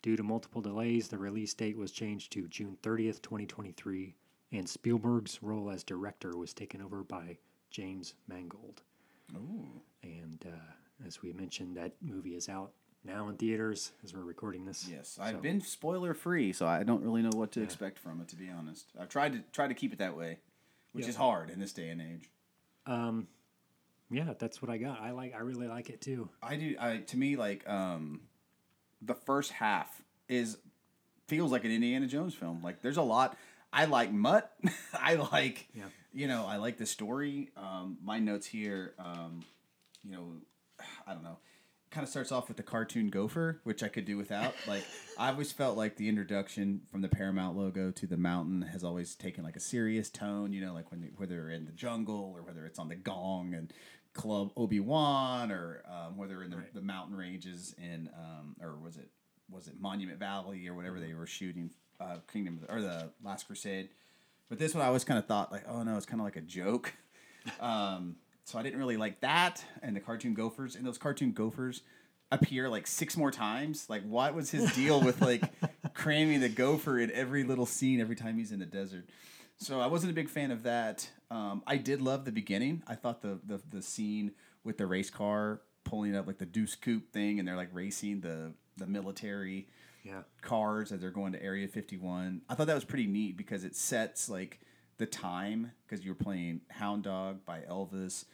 [0.00, 4.14] Due to multiple delays, the release date was changed to June 30th, 2023,
[4.52, 7.36] and Spielberg's role as director was taken over by
[7.70, 8.80] James Mangold.
[9.36, 9.82] Ooh.
[10.02, 12.72] And uh, as we mentioned, that movie is out
[13.04, 14.86] now in theaters as we're recording this.
[14.88, 18.20] Yes, I've So- been spoiler free, so I don't really know what to expect from
[18.20, 18.28] it.
[18.28, 20.38] To be honest, I've tried to try to keep it that way,
[20.92, 21.10] which Yeah.
[21.10, 22.30] is hard in this day and age.
[22.86, 23.28] Um,
[24.10, 25.00] yeah, that's what I got.
[25.00, 25.34] I like.
[25.34, 26.28] I really like it too.
[26.42, 26.76] I do.
[26.78, 28.22] I to me like um,
[29.00, 30.58] the first half is
[31.26, 32.62] feels like an Indiana Jones film.
[32.62, 33.36] Like there's a lot.
[33.72, 34.52] I like Mutt.
[34.92, 35.68] I like.
[35.74, 35.84] Yeah.
[36.12, 37.50] You know, I like the story.
[37.56, 38.94] Um, my notes here.
[38.98, 39.44] Um,
[40.02, 40.32] you know,
[41.06, 41.38] I don't know.
[41.90, 44.54] Kind of starts off with the cartoon gopher, which I could do without.
[44.68, 44.84] Like
[45.18, 49.16] I always felt like the introduction from the Paramount logo to the mountain has always
[49.16, 50.52] taken like a serious tone.
[50.52, 53.54] You know, like when whether they're in the jungle or whether it's on the Gong
[53.54, 53.72] and
[54.12, 56.74] Club Obi Wan or um, whether in the, Right.
[56.74, 59.10] the mountain ranges in um, or was it
[59.50, 61.70] was it Monument Valley or whatever they were shooting
[62.00, 63.88] uh, Kingdom or the Last Crusade.
[64.48, 66.36] But this one I always kind of thought like, oh no, it's kind of like
[66.36, 66.94] a joke.
[67.58, 68.16] Um,
[68.50, 71.82] so I didn't really like that and the cartoon gophers and those cartoon gophers
[72.32, 73.86] appear like six more times.
[73.88, 75.42] Like, what was his deal with like
[75.94, 79.08] cramming the gopher in every little scene every time he's in the desert?
[79.58, 81.08] So I wasn't a big fan of that.
[81.30, 82.82] Um, I did love the beginning.
[82.86, 84.32] I thought the, the the scene
[84.64, 88.20] with the race car pulling up like the Deuce Coupe thing, and they're like racing
[88.22, 89.68] the the military
[90.04, 90.22] Yeah.
[90.40, 92.42] cars as they're going to Area 51.
[92.48, 94.60] I thought that was pretty neat because it sets like
[94.96, 98.24] the time because you're playing Hound Dog by Elvis.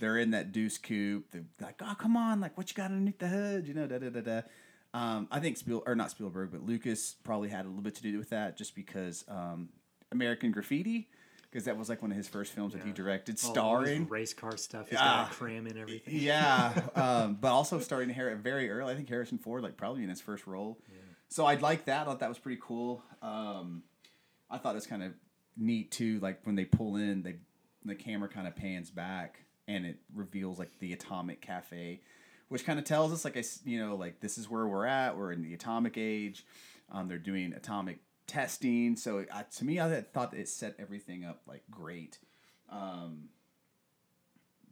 [0.00, 1.30] They're in that Deuce Coupe.
[1.30, 3.98] They're like, oh, come on, like what you got underneath the hood, you know, da
[3.98, 4.40] da da da.
[4.94, 8.02] Um, I think Spiel or not Spielberg, but Lucas probably had a little bit to
[8.02, 9.68] do with that, just because um,
[10.10, 11.08] American Graffiti,
[11.50, 14.32] because that was like one of his first films that he directed, All starring race
[14.32, 14.88] car stuff.
[14.88, 15.26] He's Ah.
[15.28, 16.14] got cram in everything.
[16.18, 18.92] yeah, um, but also starting Har- very early.
[18.92, 20.78] I think Harrison Ford, like probably in his first role.
[21.28, 22.02] So I'd like that.
[22.02, 23.02] I thought that was pretty cool.
[23.20, 23.82] Um,
[24.48, 25.12] I thought it was kind of
[25.56, 26.20] neat too.
[26.20, 27.36] Like when they pull in, they
[27.84, 32.00] the camera kind of pans back and it reveals like the Atomic Cafe,
[32.48, 35.16] which kind of tells us like i you know like this is where we're at.
[35.16, 36.44] We're in the atomic age.
[36.92, 38.96] Um, they're doing atomic testing.
[38.96, 42.18] So uh, to me, I thought it set everything up like great.
[42.70, 43.28] Um,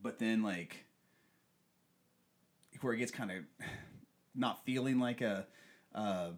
[0.00, 0.84] but then like
[2.80, 3.38] where it gets kind of
[4.34, 5.46] not feeling like a
[5.94, 6.30] uh,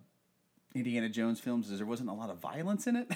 [0.74, 3.10] Indiana Jones films is there wasn't a lot of violence in it.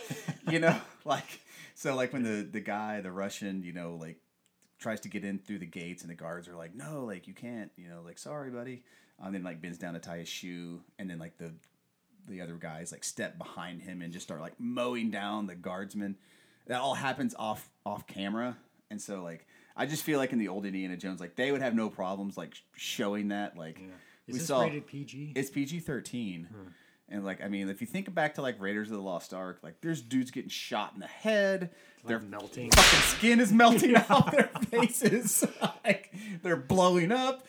[0.50, 1.40] you know, like
[1.74, 4.18] so like when the the guy, the Russian, you know, like
[4.78, 7.34] tries to get in through the gates and the guards are like, no, like you
[7.34, 8.82] can't, you know, like sorry, buddy.
[9.22, 11.52] Um, then like bends down to tie his shoe, and then like the
[12.28, 16.16] the other guys like step behind him and just start like mowing down the guardsmen.
[16.66, 18.58] That all happens off off camera,
[18.90, 19.46] and so like
[19.76, 22.36] I just feel like in the old Indiana Jones, like they would have no problems
[22.36, 23.56] like showing that.
[23.56, 23.86] Like Yeah.
[24.34, 25.32] we saw, rated PG?
[25.36, 26.48] it's PG thirteen.
[27.08, 29.60] And like I mean, if you think back to like Raiders of the Lost Ark,
[29.62, 31.70] like there's dudes getting shot in the head.
[32.04, 32.70] They're Their melting.
[32.70, 35.44] fucking skin is melting off their faces.
[35.84, 37.46] like they're blowing up.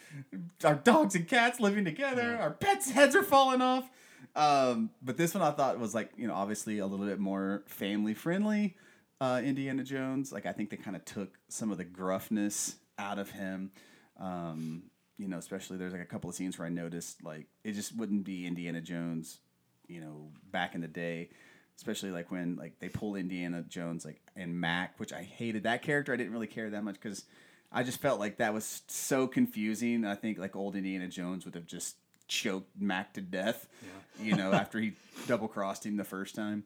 [0.63, 2.37] Our dogs and cats living together.
[2.39, 3.89] Our pets' heads are falling off.
[4.35, 7.63] Um, but this one I thought was like you know obviously a little bit more
[7.67, 8.75] family friendly.
[9.19, 13.17] Uh, Indiana Jones, like I think they kind of took some of the gruffness out
[13.17, 13.71] of him.
[14.19, 14.83] Um,
[15.17, 17.95] you know, especially there's like a couple of scenes where I noticed like it just
[17.97, 19.39] wouldn't be Indiana Jones,
[19.87, 21.29] you know, back in the day.
[21.75, 25.83] Especially like when like they pull Indiana Jones like and Mac, which I hated that
[25.83, 26.11] character.
[26.11, 27.25] I didn't really care that much because
[27.71, 30.03] I just felt like that was so confusing.
[30.03, 34.25] I think like old Indiana Jones would have just choked Mac to death, yeah.
[34.25, 34.93] you know, after he
[35.27, 36.63] double crossed him the first time.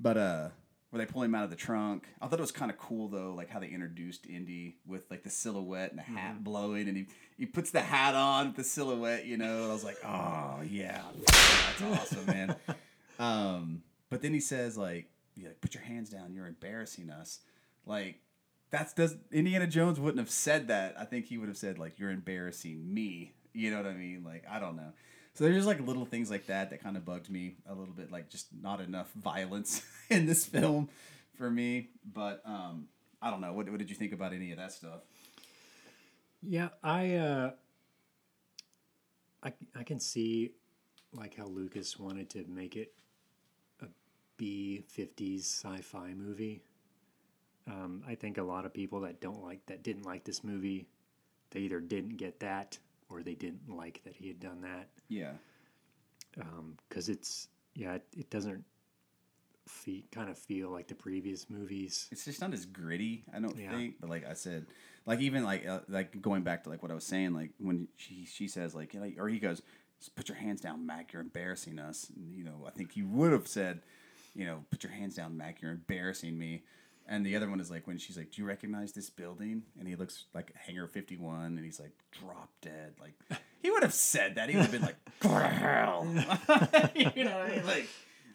[0.00, 0.48] But uh
[0.90, 2.08] where they pull him out of the trunk.
[2.20, 5.22] I thought it was kind of cool though, like how they introduced Indy with like
[5.22, 7.06] the silhouette and the hat blowing, and he
[7.38, 9.62] he puts the hat on with the silhouette, you know.
[9.62, 12.56] And I was like, oh yeah, that's awesome, man.
[13.18, 17.40] Um, but then he says like, yeah, like, put your hands down, you're embarrassing us.
[17.84, 18.20] Like
[18.70, 20.94] that's does Indiana Jones wouldn't have said that.
[20.98, 23.34] I think he would have said like, you're embarrassing me.
[23.52, 24.22] You know what I mean?
[24.24, 24.92] Like I don't know.
[25.34, 28.10] So there's like little things like that that kind of bugged me a little bit,
[28.10, 30.88] like just not enough violence in this film
[31.38, 31.90] for me.
[32.12, 32.88] But um,
[33.22, 33.52] I don't know.
[33.52, 35.00] What, what did you think about any of that stuff?
[36.42, 37.50] Yeah, I uh
[39.42, 40.52] I I can see
[41.12, 42.92] like how Lucas wanted to make it
[43.82, 43.86] a
[44.36, 46.62] B 50s sci-fi movie.
[47.66, 50.88] Um, I think a lot of people that don't like that didn't like this movie,
[51.50, 52.78] they either didn't get that
[53.10, 55.32] or they didn't like that he had done that Yeah.
[56.88, 58.64] because it's yeah it, it doesn't
[59.66, 62.08] fe- kind of feel like the previous movies.
[62.10, 63.70] It's just not as gritty, I don't Yeah.
[63.76, 63.96] think.
[64.00, 64.66] But like I said,
[65.06, 67.88] like even like uh, like going back to like what I was saying, like when
[67.96, 69.62] she she says like, you know, or he goes,
[69.98, 71.12] "Just put your hands down, Mac.
[71.12, 72.10] You're embarrassing us.
[72.14, 73.82] And, you know, I think he would have said,
[74.34, 75.60] you know, put your hands down, Mac.
[75.62, 76.62] You're embarrassing me.
[77.10, 79.86] And the other one is like when she's like, "Do you recognize this building?" And
[79.88, 83.14] he looks like Hangar Fifty One, and he's like, "Drop dead." Like
[83.62, 84.48] he would have said that.
[84.48, 86.06] He would have been like, "Go to hell."
[86.94, 87.66] you know what I mean?
[87.66, 87.88] Like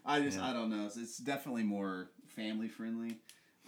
[0.05, 0.85] I just I don't know.
[0.87, 3.17] It's, it's definitely more family friendly.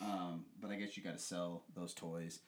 [0.02, 2.42] Um, but I guess you got to sell those toys.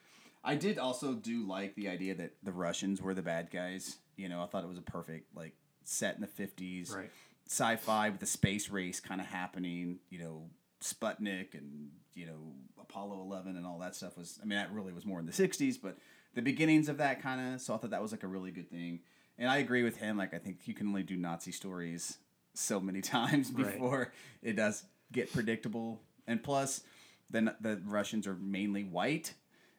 [0.44, 3.98] I did also do like the idea that the Russians were the bad guys.
[4.18, 5.54] You know, I thought it was a perfect like
[5.86, 7.10] set in the fifties, Right.
[7.48, 10.00] sci-fi with the space race kind of happening.
[10.10, 10.50] You know,
[10.82, 14.40] Sputnik and you know Apollo Eleven and all that stuff was.
[14.42, 15.98] I mean, that really was more in the '60s, but
[16.36, 17.62] the beginnings of that kind of.
[17.62, 19.00] So I thought that was like a really good thing.
[19.38, 20.18] And I agree with him.
[20.18, 22.18] Like I think you can only do Nazi stories
[22.54, 23.74] so many times Right.
[23.74, 24.12] before
[24.42, 26.02] it does get predictable.
[26.28, 26.82] And plus,
[27.30, 29.34] then the Russians are mainly white,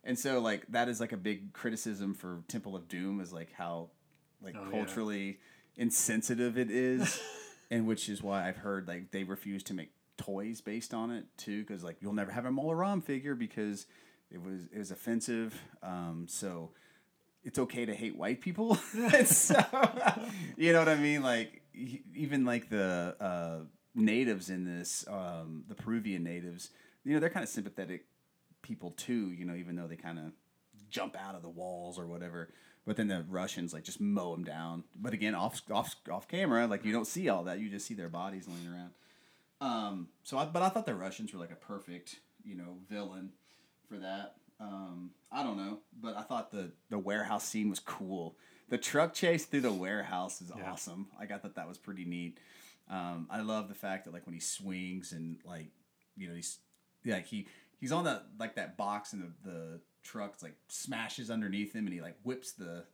[0.04, 3.52] and so like that is like a big criticism for Temple of Doom is like
[3.52, 3.90] how
[4.42, 4.70] like Oh, yeah.
[4.70, 5.38] culturally
[5.76, 7.20] insensitive it is,
[7.70, 9.90] and which is why I've heard like they refuse to make
[10.20, 13.86] toys based on it too, because like you'll never have a Mola Ram figure because
[14.30, 15.58] it was it was offensive.
[15.82, 16.70] Um, so
[17.42, 18.78] it's okay to hate white people.
[19.24, 19.54] So,
[20.56, 21.22] you know what I mean?
[21.22, 21.62] Like
[22.14, 23.64] even like the uh,
[23.94, 26.70] natives in this, um, the Peruvian natives,
[27.04, 28.04] you know, they're kind of sympathetic
[28.62, 29.32] people too.
[29.32, 30.32] You know, even though they kind of
[30.90, 32.50] jump out of the walls or whatever.
[32.86, 34.84] But then the Russians like just mow them down.
[34.96, 37.58] But again, off off off camera, like you don't see all that.
[37.58, 38.90] You just see their bodies laying around.
[39.60, 43.30] Um, so, I, but I thought the Russians were like a perfect, you know, villain
[43.88, 44.36] for that.
[44.58, 48.36] Um, I don't know, but I thought the the warehouse scene was cool.
[48.68, 50.70] The truck chase through the warehouse is Yeah.
[50.70, 51.08] awesome.
[51.18, 52.38] Like I thought that was pretty neat.
[52.88, 55.70] Um, I love the fact that like when he swings and like
[56.16, 56.58] you know he's
[57.06, 57.46] like he
[57.80, 61.94] he's on that like that box and the the truck like smashes underneath him and
[61.94, 62.84] he like whips the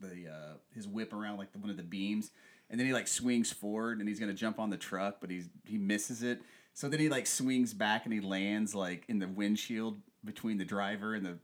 [0.00, 2.32] the uh, his whip around like the, one of the beams,
[2.72, 5.48] and then he like swings forward and he's gonna jump on the truck, but he's
[5.64, 6.42] he misses it.
[6.74, 10.64] So then he like swings back and he lands like in the windshield between the
[10.64, 11.38] driver and the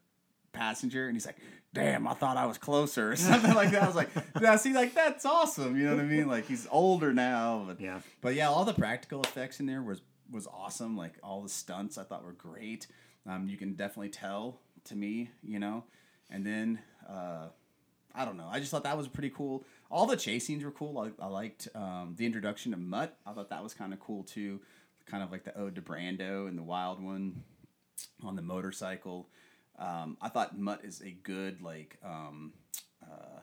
[0.53, 1.37] passenger, and he's like,
[1.75, 3.83] "Damn, I thought I was closer," or something like that.
[3.83, 4.09] I was like,
[4.41, 6.27] "Yeah, see, like that's awesome." You know what I mean?
[6.27, 8.01] Like he's older now, but Yeah.
[8.21, 10.01] but yeah, all the practical effects in there was
[10.31, 10.97] was awesome.
[10.97, 12.87] Like all the stunts, I thought were great.
[13.27, 15.85] Um, you can definitely tell to me, you know.
[16.31, 17.49] And then uh,
[18.15, 18.49] I don't know.
[18.51, 19.65] I just thought that was pretty cool.
[19.91, 20.99] All the chase scenes were cool.
[20.99, 23.17] I, I liked um, the introduction of Mutt.
[23.27, 24.61] I thought that was kind of cool too.
[25.07, 27.43] Kind of like the ode to Brando and the Wild One
[28.23, 29.29] on the motorcycle.
[29.79, 32.53] Um, I thought Mutt is a good like um,
[33.03, 33.41] uh,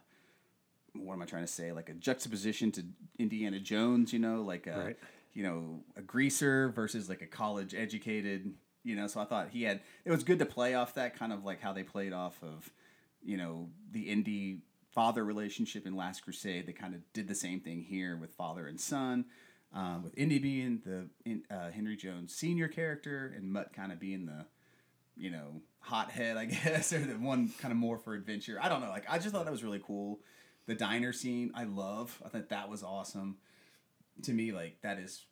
[0.94, 1.72] what am I trying to say?
[1.72, 2.84] Like a juxtaposition to
[3.18, 4.98] Indiana Jones, you know, like a Right.
[5.34, 8.54] you know a greaser versus like a college educated,
[8.84, 9.08] you know.
[9.08, 11.62] So I thought he had it was good to play off that kind of like
[11.62, 12.70] how they played off of,
[13.26, 14.60] you know, the Indy
[14.94, 16.68] father relationship in Last Crusade.
[16.68, 19.26] They kind of did the same thing here with father and son.
[19.74, 24.26] Um, with Indy being the uh, Henry Jones senior character and Mutt kind of being
[24.26, 24.46] the
[25.16, 28.60] you know, hothead, I guess, or the one kind of more for adventure.
[28.62, 28.90] I don't know.
[28.90, 30.20] Like, I just thought that was really cool.
[30.68, 32.22] The diner scene, I love.
[32.26, 33.38] I thought that was awesome.
[34.24, 35.26] To me, like, that is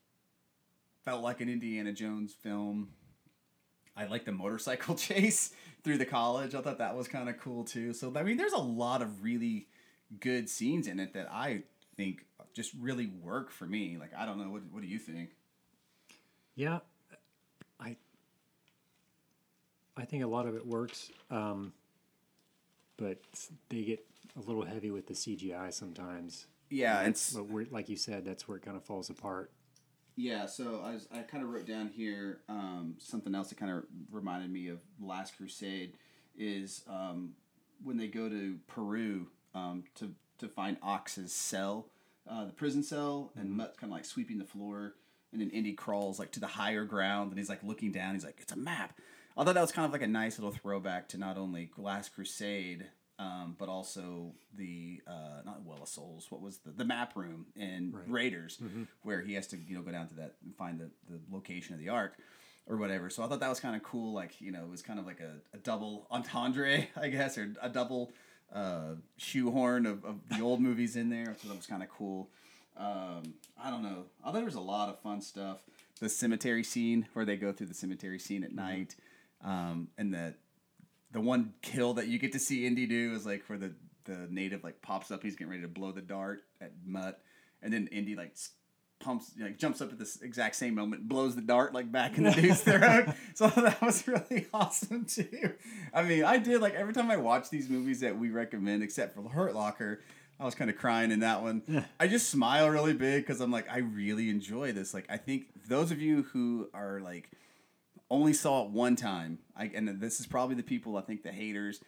[1.04, 2.90] felt like an Indiana Jones film.
[3.96, 6.56] I like the motorcycle chase through the college.
[6.56, 7.94] I thought that was kind of cool too.
[7.94, 9.68] So, I mean, there's a lot of really
[10.20, 11.64] good scenes in it that I
[11.96, 13.98] think just really work for me.
[14.00, 14.50] Like, I don't know.
[14.50, 15.32] What, what do you think?
[16.56, 16.80] Yeah,
[17.80, 17.96] I
[19.98, 21.74] I think a lot of it works, um,
[22.98, 23.18] but
[23.70, 26.48] they get a little heavy with the CGI sometimes.
[26.70, 29.52] Yeah, it's But we're, like you said, that's where it kind of falls apart.
[30.16, 33.72] Yeah, so I, was, I kind of wrote down here um, something else that kind
[33.72, 35.94] of reminded me of Last Crusade
[36.38, 37.34] is um,
[37.84, 41.88] when they go to Peru um, to, to find Ox's cell,
[42.30, 44.94] uh, the prison cell, and Mutt's kind of like sweeping the floor,
[45.32, 48.14] and then Indy crawls like to the higher ground, and he's like looking down.
[48.14, 49.00] He's like, "It's a map."
[49.36, 52.14] I thought that was kind of like a nice little throwback to not only Last
[52.14, 52.86] Crusade,
[53.24, 56.28] um, but also the uh, not Well of Souls.
[56.30, 58.60] What was the the map room in Raiders,
[59.04, 61.74] where he has to you know go down to that and find the, the location
[61.74, 62.18] of the Ark
[62.68, 63.10] or whatever.
[63.10, 64.14] So I thought that was kind of cool.
[64.14, 67.54] Like you know, it was kind of like a, a double entendre, I guess, or
[67.62, 68.12] a double
[68.54, 71.36] uh, shoehorn of, of the old movies in there.
[71.42, 72.30] So that was kind of cool.
[72.76, 74.06] Um, I don't know.
[74.22, 75.60] I thought there was a lot of fun stuff.
[76.00, 78.96] The cemetery scene where they go through the cemetery scene at night.
[79.44, 80.34] Um, and the
[81.14, 83.72] the one kill that you get to see Indy do is like where the
[84.06, 87.22] the native like pops up, he's getting ready to blow the dart at Mutt,
[87.62, 88.36] and then Indy like
[89.00, 92.24] pumps like jumps up at this exact same moment, blows the dart like back in
[92.24, 93.06] the dude's throat.
[93.36, 95.54] So that was really awesome too.
[95.94, 99.16] I mean, I did like every time I watch these movies that we recommend, except
[99.16, 100.02] for Hurt Locker.
[100.40, 101.86] I was kind of crying in that one.
[102.00, 104.94] I just smile really big because I'm like, I really enjoy this.
[104.94, 107.30] Like, I think those of you who are like
[108.14, 109.40] only saw it one time.
[109.58, 111.82] I and this is probably the people I think the haters.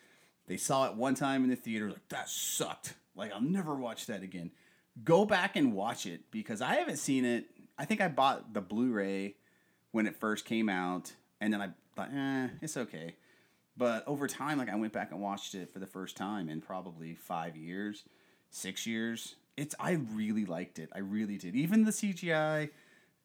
[0.48, 2.96] They saw it one time in the theater, like that sucked.
[3.16, 4.52] Like I'll never watch that again.
[5.04, 7.46] Go back and watch it because I haven't seen it.
[7.78, 9.36] I think I bought the Blu-ray
[9.92, 13.16] when it first came out, and then I thought, eh, it's okay.
[13.78, 16.62] But over time, like I went back and watched it for the first time in
[16.62, 18.04] probably five years,
[18.50, 19.36] six years.
[19.58, 20.90] It's I really liked it.
[20.94, 21.56] I really did.
[21.56, 22.70] Even the CGI,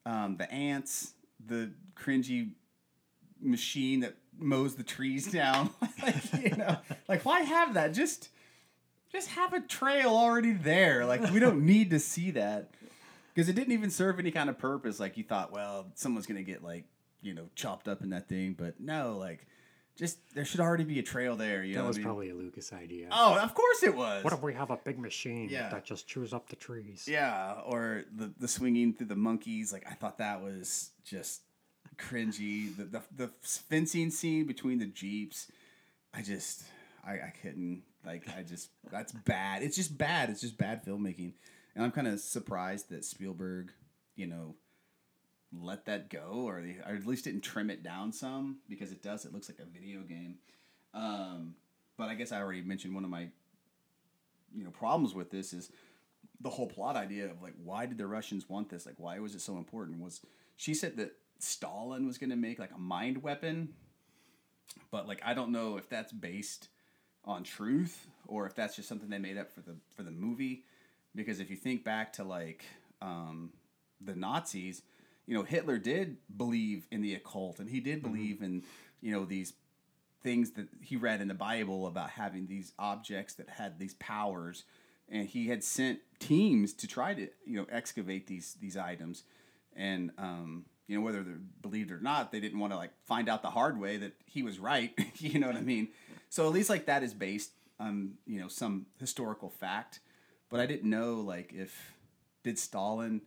[0.05, 1.13] um, the ants,
[1.45, 2.51] the cringy
[3.41, 5.69] machine that mows the trees down.
[6.03, 6.77] like, you know,
[7.07, 7.93] like why have that?
[7.93, 8.29] Just
[9.11, 11.05] just have a trail already there.
[11.05, 12.71] Like we don't need to see that
[13.33, 14.99] because it didn't even serve any kind of purpose.
[14.99, 16.85] Like you thought, well, someone's gonna get like
[17.21, 19.45] you know chopped up in that thing, but no, like
[19.97, 21.63] just there should already be a trail there.
[21.63, 22.05] You That know, was I mean?
[22.05, 23.09] probably a Lucas idea.
[23.11, 24.23] oh, of course it was.
[24.23, 25.67] What if we have a big machine Yeah.
[25.69, 27.05] that just chews up the trees?
[27.07, 29.73] Yeah, or the the swinging through the monkeys.
[29.73, 31.41] Like I thought that was just
[32.09, 32.75] cringy.
[32.75, 35.51] The the, the fencing scene between the jeeps.
[36.13, 36.63] I just
[37.05, 39.63] I, I couldn't like I just that's bad.
[39.63, 40.29] It's just bad.
[40.29, 41.33] It's just bad filmmaking,
[41.75, 43.71] and I'm kind of surprised that Spielberg,
[44.15, 44.55] you know,
[45.53, 49.25] let that go, or, or at least didn't trim it down some because it does.
[49.25, 50.35] It looks like a video game.
[50.93, 51.55] Um,
[51.97, 53.27] but I guess I already mentioned one of my
[54.53, 55.71] you know problems with this is
[56.41, 58.85] the whole plot idea of like why did the Russians want this?
[58.85, 60.01] Like why was it so important?
[60.01, 60.21] Was
[60.55, 61.13] she said that
[61.43, 63.69] Stalin was going to make like a mind weapon,
[64.91, 66.69] but like I don't know if that's based
[67.25, 70.63] on truth or if that's just something they made up for the for the movie.
[71.13, 72.63] Because if you think back to like
[73.01, 73.51] um,
[73.99, 74.81] the Nazis,
[75.25, 78.63] you know Hitler did believe in the occult and he did believe in
[79.01, 79.53] you know these
[80.23, 84.63] things that he read in the Bible about having these objects that had these powers,
[85.09, 89.23] and he had sent teams to try to you know excavate these these items,
[89.75, 93.29] and um, you know whether they believed or not, they didn't want to like find
[93.29, 94.93] out the hard way that he was right.
[95.17, 95.89] you know what I mean?
[96.29, 99.99] So at least like that is based on you know some historical fact,
[100.49, 101.93] but I didn't know like if
[102.43, 103.21] did Stalin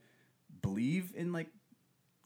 [0.62, 1.48] believe in like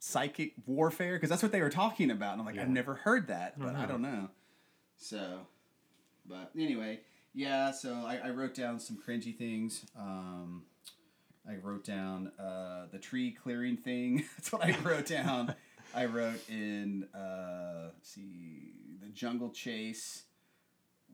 [0.00, 3.26] psychic warfare because that's what they were talking about and i'm like i've never heard
[3.26, 4.28] that but i don't know
[4.98, 5.46] so,
[6.26, 7.00] but anyway,
[7.32, 7.70] yeah.
[7.70, 9.86] So I, I wrote down some cringy things.
[9.98, 10.64] Um,
[11.48, 14.24] I wrote down uh, the tree clearing thing.
[14.36, 15.54] That's what I wrote down.
[15.94, 20.24] I wrote in uh, let's see the jungle chase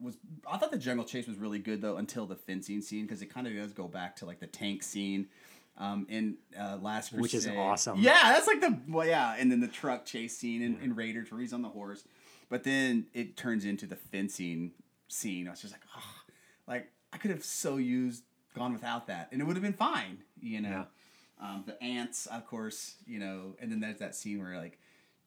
[0.00, 0.16] was
[0.50, 3.32] I thought the jungle chase was really good though until the fencing scene because it
[3.32, 5.28] kind of does go back to like the tank scene
[5.76, 7.98] um, in uh, Last Crusade, Which is awesome.
[8.00, 11.30] Yeah, that's like the well, yeah, and then the truck chase scene in, in Raiders
[11.30, 12.04] where he's on the horse,
[12.48, 14.72] but then it turns into the fencing
[15.08, 15.48] scene.
[15.48, 16.22] I was just like, oh,
[16.68, 18.24] like I could have so used
[18.54, 20.86] gone without that, and it would have been fine, you know.
[21.40, 24.78] Um, the ants, of course, you know, and then there's that scene where like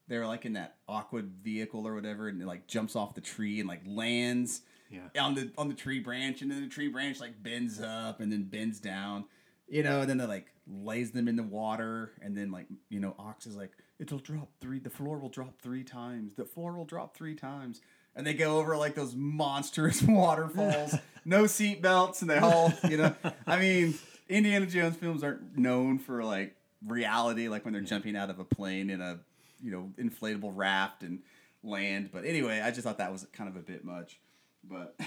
[0.08, 3.60] they're like in that awkward vehicle or whatever, and it like jumps off the tree
[3.60, 5.08] and like lands Yeah.
[5.22, 8.32] on the on the tree branch, and then the tree branch like bends up and
[8.32, 9.26] then bends down,
[9.68, 13.00] you know, and then it like lays them in the water, and then like you
[13.00, 16.72] know, Ox is like, it'll drop three, the floor will drop three times, the floor
[16.72, 17.82] will drop three times,
[18.18, 22.98] and they go over like those monstrous waterfalls, no seat belts, and they all, you
[22.98, 23.14] know,
[23.46, 23.94] I mean,
[24.28, 26.54] Indiana Jones films aren't known for like
[26.86, 29.20] reality, like when they're jumping out of a plane in a
[29.62, 31.20] you know inflatable raft and
[31.62, 32.10] land.
[32.12, 34.18] But anyway, I just thought that was kind of a bit much.
[34.64, 35.00] But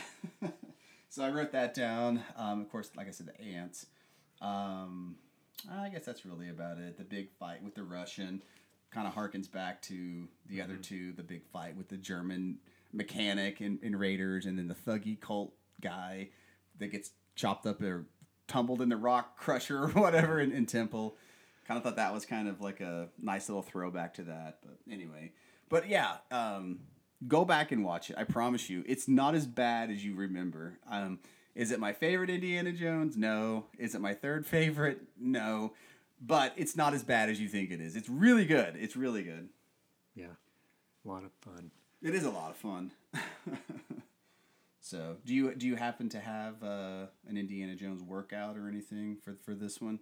[1.09, 2.23] so I wrote that down.
[2.37, 3.87] Um, of course, like I said, the ants.
[4.41, 5.17] Um,
[5.69, 6.97] I guess that's really about it.
[6.97, 8.41] The big fight with the Russian
[8.89, 11.11] kind of harkens back to the other two.
[11.11, 12.57] The big fight with the German
[12.93, 16.29] mechanic in, in Raiders, and then the thuggy cult guy
[16.79, 18.05] that gets chopped up or
[18.47, 21.15] tumbled in the rock crusher or whatever in, in Temple.
[21.67, 24.59] Kind of thought that was kind of like a nice little throwback to that.
[24.61, 25.31] But anyway,
[25.69, 26.79] but yeah, um,
[27.27, 28.17] go back and watch it.
[28.17, 30.79] I promise you, it's not as bad as you remember.
[30.89, 31.19] Um,
[31.55, 33.17] is it my favorite Indiana Jones?
[33.17, 33.65] No.
[33.77, 35.01] Is it my third favorite?
[35.19, 35.73] No.
[36.21, 37.95] But it's not as bad as you think it is.
[37.95, 38.75] It's really good.
[38.77, 39.49] It's really good.
[40.15, 40.35] Yeah.
[41.05, 41.71] A lot of fun.
[42.01, 42.91] It is a lot of fun.
[44.79, 49.17] so, do you do you happen to have uh, an Indiana Jones workout or anything
[49.23, 49.99] for for this one?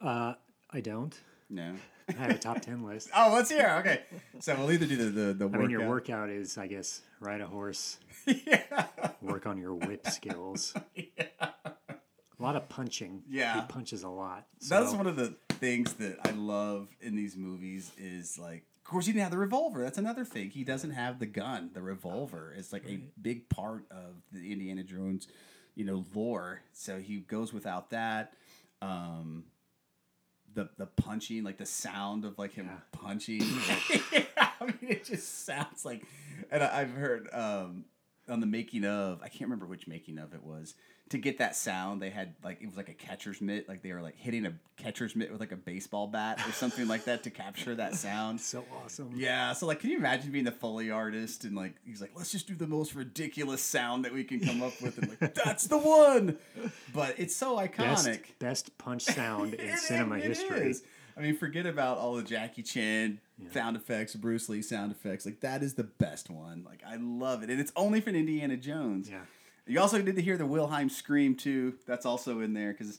[0.00, 0.34] Uh,
[0.70, 1.18] I don't.
[1.50, 1.74] No.
[2.08, 3.10] I have a top 10 list.
[3.14, 3.76] Oh, let's hear.
[3.80, 4.02] Okay,
[4.40, 5.60] so we'll either do the the, the I workout.
[5.60, 8.86] mean, your workout is, I guess, ride a horse, yeah.
[9.20, 10.74] work on your whip skills.
[10.94, 11.24] yeah.
[11.40, 13.24] A lot of punching.
[13.28, 13.60] Yeah.
[13.60, 14.46] He punches a lot.
[14.68, 19.04] That's one of the things that I love in these movies is like of course
[19.04, 19.82] he didn't have the revolver.
[19.82, 20.48] That's another thing.
[20.48, 21.68] He doesn't have the gun.
[21.74, 25.28] The revolver is like a big part of the Indiana Jones,
[25.74, 26.62] you know, lore.
[26.72, 28.32] So he goes without that.
[28.80, 29.44] Um
[30.54, 32.98] the the punching, like the sound of like him Yeah.
[32.98, 33.42] punching.
[34.38, 36.06] I mean, it just sounds like
[36.50, 37.84] and I, I've heard um
[38.26, 40.74] on the making of, I can't remember which making of it was.
[41.10, 43.92] To get that sound, they had like it was like a catcher's mitt, like they
[43.92, 47.22] were like hitting a catcher's mitt with like a baseball bat or something like that
[47.22, 48.40] to capture that sound.
[48.40, 49.12] so awesome.
[49.16, 52.30] Yeah, so like, can you imagine being the foley artist and like he's like, let's
[52.30, 55.66] just do the most ridiculous sound that we can come up with, and like that's
[55.66, 56.36] the one.
[56.92, 58.20] But it's so iconic.
[58.38, 60.68] best punch sound in It- cinema it history.
[60.70, 60.82] is.
[61.16, 63.18] I mean, forget about all the Jackie Chan
[63.52, 65.26] sound effects, Bruce Lee sound effects.
[65.26, 66.62] Like that is the best one.
[66.64, 69.08] Like I love it, and it's only for Indiana Jones.
[69.10, 69.18] Yeah.
[69.68, 71.74] You also did to hear the Wilhelm scream too.
[71.86, 72.98] That's also in there because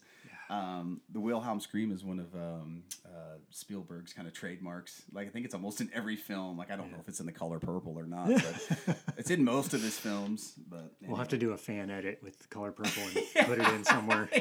[0.50, 5.02] um, the Wilhelm scream is one of um, uh, Spielberg's kind of trademarks.
[5.12, 6.58] Like I think it's almost in every film.
[6.58, 9.44] Like I don't know if it's in the color purple or not, but it's in
[9.44, 10.54] most of his films.
[10.70, 13.46] But We'll have to do a fan edit with the color purple and Yeah.
[13.48, 14.30] put it in somewhere.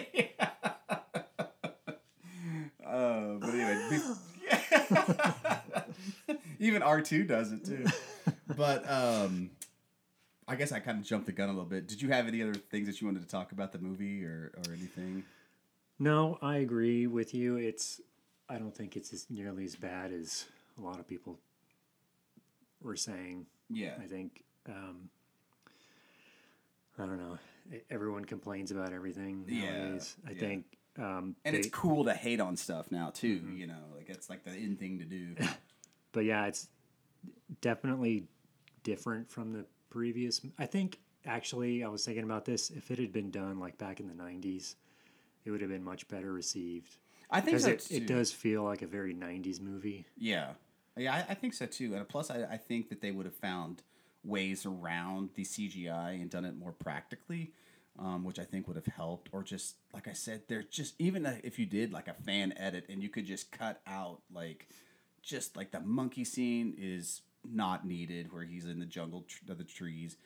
[2.85, 4.01] Uh, but anyway,
[6.59, 7.85] even R two does it too.
[8.57, 9.51] But um,
[10.49, 11.87] I guess I kind of jumped the gun a little bit.
[11.87, 14.53] Did you have any other things that you wanted to talk about the movie or
[14.57, 15.25] or anything?
[15.99, 17.57] No, I agree with you.
[17.57, 18.01] It's
[18.49, 20.47] I don't think it's as nearly as bad as
[20.79, 21.39] a lot of people
[22.83, 23.47] were saying.
[23.69, 25.11] Yeah, I think um,
[26.99, 27.39] I don't know.
[27.91, 29.99] Everyone complains about everything Yeah.
[30.27, 30.39] I yeah.
[30.41, 30.65] think
[30.99, 33.43] um, and it's cool to hate on stuff now too.
[33.55, 35.37] You know, like it's like the in thing to do.
[36.13, 36.69] but yeah, it's
[37.61, 38.25] definitely
[38.83, 40.41] different from the previous.
[40.59, 42.71] I think actually, I was thinking about this.
[42.71, 44.75] If it had been done like back in the '90s,
[45.45, 46.97] it would have been much better received.
[47.31, 50.07] I think so it, it does feel like a very '90s movie.
[50.17, 50.53] Yeah,
[50.97, 51.95] yeah, I, I think so too.
[51.95, 53.83] And plus, I, I think that they would have found
[54.25, 57.53] ways around the CGI and done it more practically,
[57.99, 59.29] um, which I think would have helped.
[59.33, 62.87] Or just like I said, they're just even if you did like a fan edit
[62.89, 64.69] and you could just cut out like
[65.23, 69.65] just like the monkey scene is not needed where he's in the jungle tr- the
[69.65, 70.17] trees.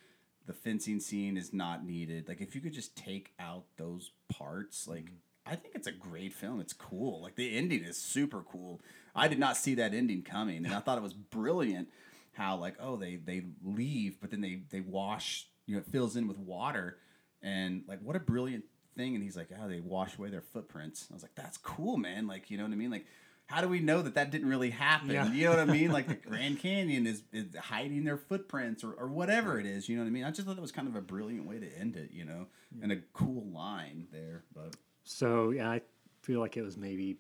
[0.47, 2.27] The fencing scene is not needed.
[2.29, 5.15] Like if you could just take out those parts, like mm-hmm.
[5.45, 6.61] I think it's a great film.
[6.61, 7.23] It's cool.
[7.23, 8.81] Like the ending is super cool.
[9.15, 11.89] I did not see that ending coming, and I thought it was brilliant.
[12.33, 15.47] How like oh they they leave, but then they they wash.
[15.67, 16.99] You know, it fills in with water,
[17.43, 18.65] and like what a brilliant
[18.97, 19.15] thing.
[19.15, 21.09] And he's like, oh, they wash away their footprints.
[21.11, 22.27] I was like, that's cool, man.
[22.27, 22.91] Like you know what I mean?
[22.91, 23.07] Like
[23.47, 25.11] how do we know that that didn't really happen?
[25.11, 25.31] Yeah.
[25.31, 25.93] You know what I mean?
[25.93, 29.89] Like the Grand Canyon is, is hiding their footprints or, or whatever it is.
[29.89, 30.25] You know what I mean?
[30.25, 32.11] I just thought that was kind of a brilliant way to end it.
[32.13, 32.47] You know,
[32.83, 34.45] and a cool line there.
[34.55, 35.83] But So yeah, I
[36.23, 37.19] feel like it was maybe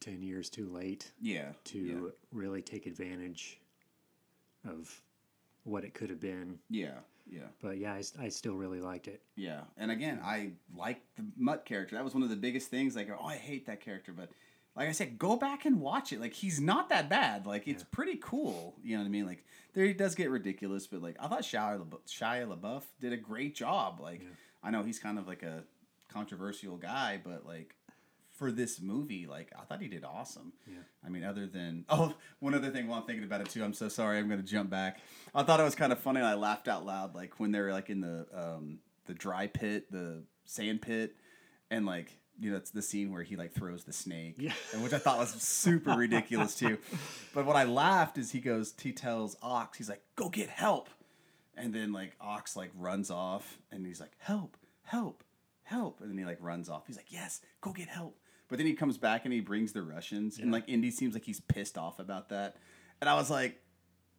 [0.00, 2.10] ten years too late yeah, to yeah.
[2.32, 3.58] really take advantage
[4.68, 5.00] of
[5.62, 6.58] what it could have been.
[6.68, 9.22] Yeah, yeah, But yeah, I still really liked it.
[9.36, 9.60] yeah.
[9.78, 11.96] And again, I like the Mutt character.
[11.96, 12.94] That was one of the biggest things.
[12.96, 14.28] Like, oh, I hate that character, but
[14.76, 16.20] like I said, go back and watch it.
[16.20, 17.46] Like, he's not that bad.
[17.46, 18.74] Like, it's pretty cool.
[18.82, 19.26] You know what I mean?
[19.26, 23.12] Like, there he does get ridiculous, but like, I thought Shia LaBeouf, Shia LaBeouf did
[23.12, 24.00] a great job.
[24.00, 24.22] Like,
[24.62, 25.64] I know he's kind of like a
[26.12, 27.74] controversial guy, but like.
[28.36, 30.54] For this movie, like I thought he did awesome.
[30.66, 30.80] Yeah.
[31.06, 33.62] I mean, other than oh, one other thing while I'm thinking about it too.
[33.62, 34.18] I'm so sorry.
[34.18, 34.98] I'm gonna jump back.
[35.32, 36.18] I thought it was kind of funny.
[36.18, 39.46] and I laughed out loud, like when they were like in the um, the dry
[39.46, 41.14] pit, the sand pit,
[41.70, 44.52] and like you know it's the scene where he like throws the snake, Yeah.
[44.72, 46.78] and which I thought was super ridiculous too.
[47.34, 50.88] But what I laughed is he goes, he tells Ox, he's like, "Go get help,"
[51.56, 55.22] and then like Ox like runs off, and he's like, "Help, help,
[55.62, 56.86] help," and then he like runs off.
[56.86, 58.18] He's like, "Yes, go get help."
[58.48, 61.24] But then he comes back and he brings the Russians, and like Indy seems like
[61.24, 62.56] he's pissed off about that,
[63.00, 63.60] and I was like.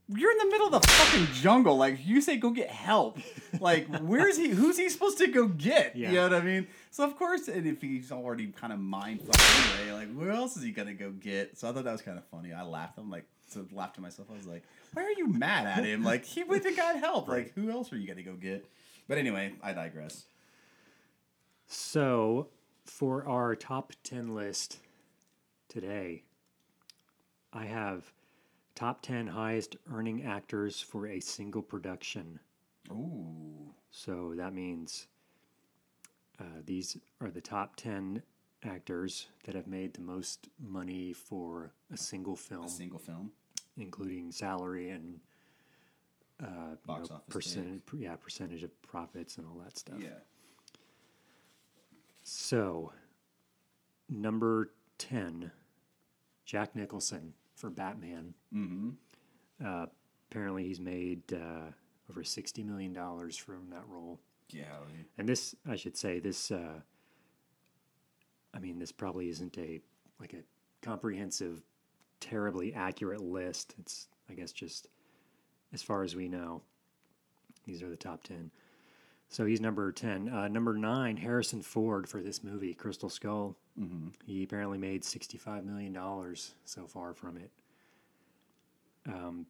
[0.08, 1.78] You're in the middle of the fucking jungle.
[1.78, 3.18] Like you say, go get help.
[3.60, 4.50] Like where's he?
[4.50, 5.96] Who's he supposed to go get?
[5.96, 6.10] Yeah.
[6.10, 6.68] You know what I mean?
[6.92, 9.42] So of course, and if he's already kind of mind fucked
[9.80, 11.58] anyway, like where else is he gonna go get?
[11.58, 12.54] So I thought that was kind of funny.
[12.54, 12.98] I laughed.
[12.98, 14.28] I'm like, so laughed to myself.
[14.32, 16.04] I was like, why are you mad at him?
[16.04, 17.28] Like he went and got help.
[17.28, 18.70] Like who else are you gonna go get?
[19.08, 20.26] But anyway, I digress.
[21.68, 22.50] So,
[22.84, 24.80] for our top 10 list
[25.68, 26.24] today,
[27.52, 28.12] I have
[28.76, 32.40] top 10 highest earning actors for a single production.
[32.92, 33.74] Ooh.
[33.90, 35.08] So that means
[36.40, 38.22] uh, these are the top 10
[38.64, 43.32] actors that have made the most money for a single film, A single film.
[43.78, 45.20] including salary and
[46.44, 49.98] uh, you Box know, office percentage, yeah, percentage of profits and all that stuff.
[50.00, 50.10] Yeah.
[52.24, 52.92] So,
[54.10, 55.52] number 10,
[56.46, 57.34] Jack Nicholson
[57.66, 58.34] for Batman.
[58.54, 58.90] Mm-hmm.
[59.66, 59.88] Uh,
[60.30, 61.72] apparently, he's made uh,
[62.12, 64.20] over $60 million from that role.
[64.52, 64.66] Yeah.
[65.18, 66.80] And this, I should say, this, uh,
[68.54, 69.82] I mean, this probably isn't a,
[70.20, 70.44] like a
[70.86, 71.64] comprehensive,
[72.20, 73.74] terribly accurate list.
[73.80, 74.88] It's, I guess, just
[75.74, 76.62] as far as we know.
[77.66, 78.52] These are the top 10.
[79.36, 80.30] So he's number 10.
[80.30, 83.58] Uh, number nine, Harrison Ford for this movie, Crystal Skull.
[83.78, 84.08] Mm-hmm.
[84.26, 85.94] He apparently made $65 million
[86.64, 87.52] so far from it.
[89.06, 89.46] Um,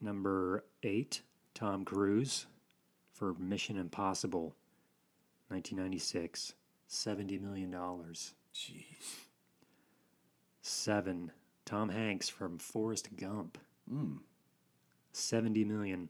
[0.00, 2.46] number eight, Tom Cruise
[3.12, 4.54] for Mission Impossible,
[5.48, 6.52] 1996,
[6.88, 7.72] $70 million.
[7.72, 9.16] Jeez.
[10.62, 11.32] Seven,
[11.64, 13.58] Tom Hanks from Forrest Gump,
[15.10, 16.08] 70 million.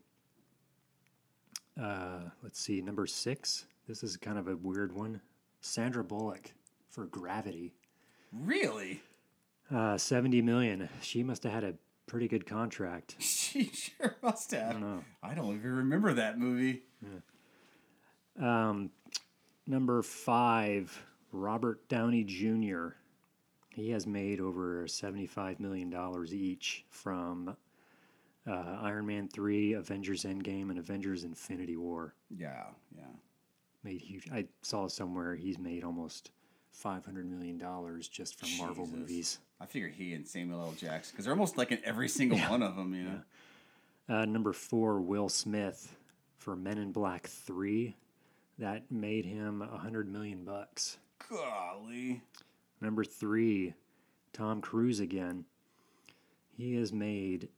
[1.81, 3.67] Uh, let's see, number six.
[3.87, 5.21] This is kind of a weird one.
[5.61, 6.53] Sandra Bullock
[6.91, 7.75] for Gravity,
[8.33, 9.03] Really?
[9.75, 10.89] uh, 70 million.
[11.01, 11.75] She must have had a
[12.07, 13.17] pretty good contract.
[13.49, 14.69] She sure must have.
[14.71, 15.05] I don't know.
[15.23, 16.83] I don't even remember that movie.
[18.39, 18.69] Yeah.
[18.69, 18.91] Um,
[19.67, 21.03] Number five,
[21.33, 22.89] Robert Downey Jr.
[23.75, 25.95] He has made over $75 million
[26.33, 27.57] each from
[28.49, 32.15] uh, Iron Man 3, Avengers Endgame, and Avengers Infinity War.
[32.37, 32.65] Yeah,
[32.97, 33.05] yeah.
[33.85, 34.29] Made huge.
[34.33, 36.31] I saw somewhere he's made almost
[36.83, 37.63] $500 million
[38.11, 39.39] just from Marvel movies.
[39.61, 40.73] I figure he and Samuel L.
[40.73, 43.21] Jackson, because they're almost like in every single one of them, you know.
[44.09, 45.97] Uh, number four, Will Smith
[46.39, 47.95] for Men in Black 3.
[48.59, 50.99] That made him a hundred million bucks.
[51.29, 52.23] Golly.
[52.81, 53.75] Number three,
[54.33, 55.45] Tom Cruise again.
[56.57, 57.49] He has made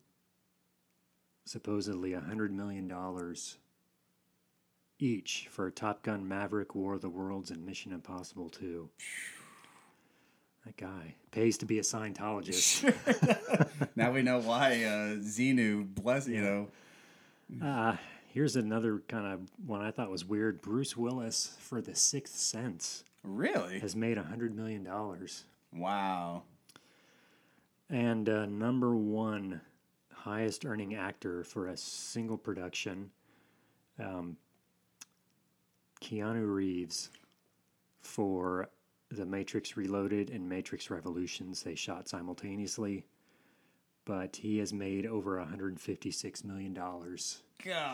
[1.51, 3.59] supposedly a hundred million dollars
[5.01, 8.89] each for Top Gun Maverick, War of the Worlds, and Mission Impossible 2.
[10.67, 12.95] That guy pays to be a Scientologist.
[13.97, 16.69] Now we know why uh, Xenu, bless you know.
[17.67, 17.97] uh,
[18.29, 20.61] here's another kind of one I thought was weird.
[20.63, 23.81] Bruce Willis for The Sixth Sense Really?
[23.81, 25.45] has made a hundred million dollars.
[25.75, 26.43] Wow.
[27.89, 29.63] And uh, number one
[30.21, 33.11] highest earning actor for a single production,
[33.99, 34.37] um,
[36.03, 37.11] Keanu Reeves
[38.03, 38.69] for
[39.11, 41.63] The Matrix Reloaded and Matrix Revolutions.
[41.63, 43.05] They shot simultaneously,
[44.05, 46.75] but he has made over $156 million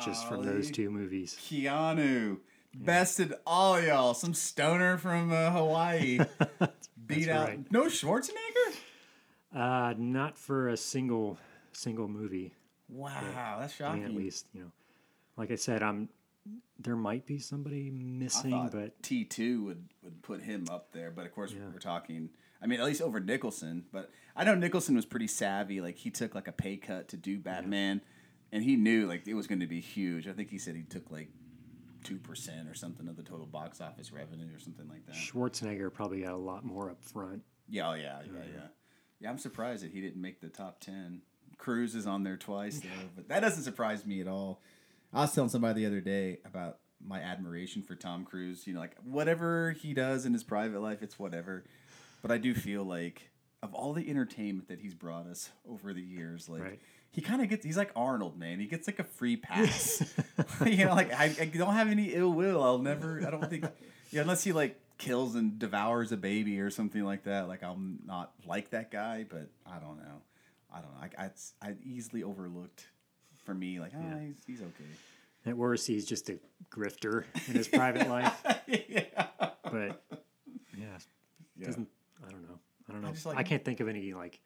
[0.04, 1.36] just from those two movies.
[1.40, 2.38] Keanu.
[2.74, 4.12] Bested all y'all.
[4.12, 6.18] Some stoner from uh, Hawaii.
[7.06, 7.48] Beat out.
[7.48, 7.72] right.
[7.72, 8.76] No Schwarzenegger?
[9.54, 11.38] Uh, not for a single
[11.76, 12.54] single movie.
[12.88, 14.02] Wow, that's I shocking.
[14.02, 14.72] mean, at least you know,
[15.36, 16.08] like I said, I'm.
[16.78, 21.26] There might be somebody missing, but T two would would put him up there, but
[21.26, 22.30] of course we're talking.
[22.62, 23.84] I mean, at least over Nicholson.
[23.92, 25.80] But I know Nicholson was pretty savvy.
[25.80, 28.00] Like he took like a pay cut to do Batman,
[28.52, 30.28] and he knew like it was going to be huge.
[30.28, 31.30] I think he said he took like
[32.04, 35.16] two percent or something of the total box office revenue or something like that.
[35.16, 37.42] Schwarzenegger probably got a lot more up front.
[37.68, 38.60] Yeah, oh yeah, yeah, yeah.
[39.18, 41.22] Yeah, I'm surprised that he didn't make the top ten.
[41.58, 44.60] Cruise is on there twice though, but that doesn't surprise me at all.
[45.12, 48.66] I was telling somebody the other day about my admiration for Tom Cruise.
[48.66, 51.64] You know, like whatever he does in his private life, it's whatever.
[52.22, 53.30] But I do feel like
[53.62, 56.80] of all the entertainment that he's brought us over the years, like Right.
[57.10, 58.60] he kind of gets he's like Arnold, man.
[58.60, 60.02] He gets like a free pass.
[60.66, 62.62] you know, like I, I don't have any ill will.
[62.62, 63.22] I'll never.
[63.26, 63.64] I don't think.
[64.10, 67.48] Yeah, unless he like kills and devours a baby or something like that.
[67.48, 70.22] Like I'm not like that guy, but I don't know.
[70.72, 71.08] I don't know.
[71.20, 72.86] I I, I easily overlooked.
[73.44, 74.90] For me, like, oh, he's, he's okay.
[75.44, 76.38] At worst, he's just a
[76.68, 78.34] grifter in his private life.
[78.66, 79.26] yeah.
[79.62, 80.02] But
[80.76, 80.98] yeah,
[81.56, 81.66] Yeah.
[81.66, 81.88] doesn't
[82.26, 82.58] I don't know.
[82.88, 83.12] I don't know.
[83.30, 84.40] I, like- can't think of any like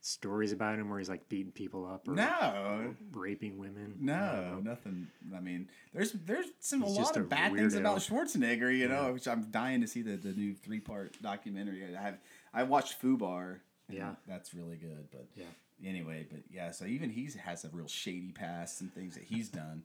[0.00, 3.96] stories about him where he's like beating people up or No, raping women.
[4.00, 5.08] No, nothing.
[5.34, 8.76] I mean, there's there's some He's a lot of a bad things about Schwarzenegger.
[8.76, 11.84] You know, which I'm dying to see the, the new three part documentary.
[11.96, 12.18] I have
[12.54, 13.58] I watched Fubar.
[13.88, 14.14] Yeah.
[14.26, 15.08] that's really good.
[15.10, 15.44] But Yeah.
[15.88, 19.48] anyway, but yeah, so even he has a real shady past and things that he's
[19.48, 19.82] done.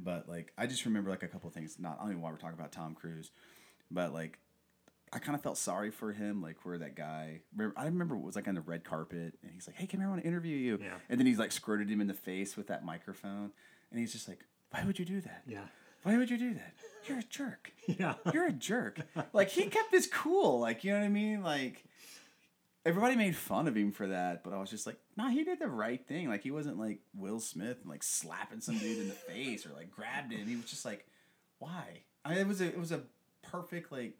[0.00, 1.78] But like, I just remember like a couple of things.
[1.78, 3.30] Not I don't even why we're talking about Tom Cruise,
[3.90, 4.38] but like,
[5.12, 6.42] I kind of felt sorry for him.
[6.42, 9.52] Like where that guy, remember, I remember it was like on the red carpet, and
[9.52, 10.94] he's like, "Hey, come here, I want to interview you." Yeah.
[11.08, 13.52] And then he's like squirted him in the face with that microphone,
[13.92, 14.40] and he's just like,
[14.70, 15.42] "Why would you do that?
[15.46, 15.66] Yeah.
[16.02, 16.74] Why would you do that?
[17.06, 17.70] You're a jerk.
[17.86, 18.14] Yeah.
[18.32, 18.98] You're a jerk.
[19.32, 20.58] Like he kept his cool.
[20.58, 21.42] Like you know what I mean?
[21.44, 21.84] Like
[22.86, 25.58] everybody made fun of him for that, but I was just like, nah, he did
[25.58, 26.28] the right thing.
[26.28, 29.70] Like he wasn't like Will Smith and like slapping some dude in the face or
[29.70, 30.46] like grabbed him.
[30.46, 31.06] He was just like,
[31.58, 32.02] why?
[32.24, 33.02] I mean, it was a it was a
[33.42, 34.14] perfect like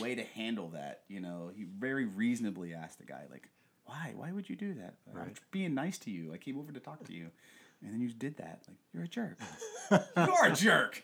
[0.00, 1.02] way to handle that.
[1.08, 3.48] You know, he very reasonably asked the guy like,
[3.84, 4.12] why?
[4.14, 4.94] Why would you do that?
[5.14, 6.32] I was being nice to you.
[6.32, 7.30] I came over to talk to you,
[7.82, 8.62] and then you did that.
[8.68, 9.38] Like you're a jerk.
[9.90, 11.02] you are a jerk.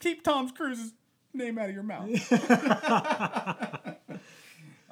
[0.00, 0.92] Keep Tom Cruise's
[1.34, 2.08] name out of your mouth.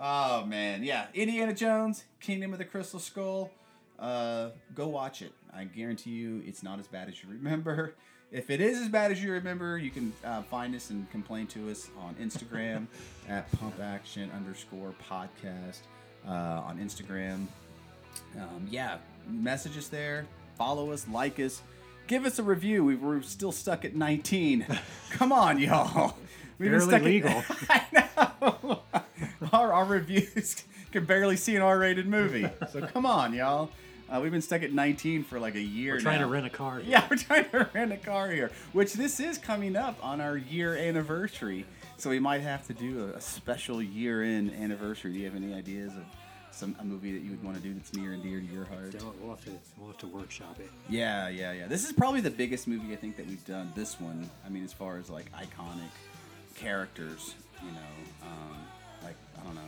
[0.00, 3.50] oh man, yeah, Indiana Jones, Kingdom of the Crystal Skull.
[3.98, 5.32] Uh, go watch it.
[5.54, 7.94] I guarantee you, it's not as bad as you remember.
[8.32, 11.48] If it is as bad as you remember, you can uh, find us and complain
[11.48, 12.86] to us on Instagram
[13.28, 15.78] at Pump Action underscore podcast
[16.24, 17.48] uh, on Instagram.
[18.36, 18.98] Um, yeah,
[19.28, 20.26] message us there,
[20.56, 21.60] follow us, like us,
[22.06, 22.84] give us a review.
[22.84, 24.64] We, we're still stuck at 19.
[25.10, 26.16] Come on, y'all.
[26.56, 27.42] We've Barely stuck at- legal.
[27.68, 28.82] I know.
[29.52, 32.48] Our, our reviews can barely see an R-rated movie.
[32.72, 33.70] So come on, y'all.
[34.08, 36.26] Uh, we've been stuck at 19 for like a year We're trying now.
[36.26, 36.80] to rent a car.
[36.84, 40.36] Yeah, we're trying to rent a car here, which this is coming up on our
[40.36, 41.64] year anniversary.
[41.96, 45.12] So we might have to do a, a special year-end anniversary.
[45.12, 46.02] Do you have any ideas of
[46.50, 48.64] some a movie that you would want to do that's near and dear to your
[48.64, 48.98] heart?
[48.98, 50.70] Don't- We'll have to we'll have to workshop it.
[50.88, 51.66] Yeah, yeah, yeah.
[51.68, 53.72] This is probably the biggest movie I think that we've done.
[53.76, 55.90] This one, I mean, as far as like iconic
[56.56, 58.58] characters, you know, um, like
[59.40, 59.60] I don't know.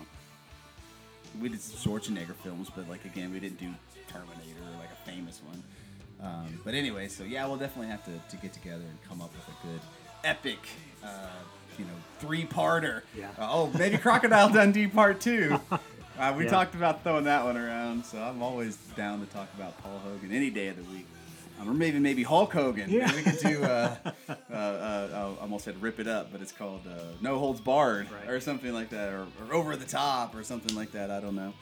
[1.41, 3.69] We did some Schwarzenegger films, but like again, we didn't do
[4.09, 5.63] Terminator or like a famous one.
[6.23, 9.33] Um, but anyway, so yeah, we'll definitely have to, to get together and come up
[9.35, 9.81] with a good
[10.25, 10.59] epic,
[11.05, 11.09] uh,
[11.79, 13.03] you know, three-parter.
[13.19, 13.31] Yeah.
[13.39, 15.59] Uh, oh, maybe Crocodile Dundee Part Two.
[16.19, 16.51] Uh, we Yeah.
[16.51, 20.31] talked about throwing that one around, so I'm always down to talk about Paul Hogan
[20.31, 21.07] any day of the week.
[21.63, 22.91] Um, or maybe maybe Hulk Hogan.
[22.91, 23.07] Yeah.
[23.07, 23.63] Maybe we could do.
[23.65, 23.97] Uh,
[24.29, 28.09] uh, uh, I almost said rip it up, but it's called uh, No Holds Barred
[28.11, 28.29] Right.
[28.29, 31.11] or something like that, or, or Over the Top or something like that.
[31.11, 31.53] I don't know.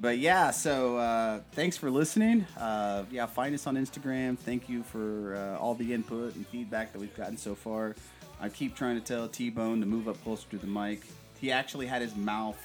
[0.00, 2.46] But yeah, so uh, thanks for listening.
[2.56, 4.38] Uh, yeah, find us on Instagram.
[4.38, 7.96] Thank you for uh, all the input and feedback that we've gotten so far.
[8.40, 11.02] I keep trying to tell T Bone to move up closer to the mic.
[11.40, 12.58] He actually had his mouth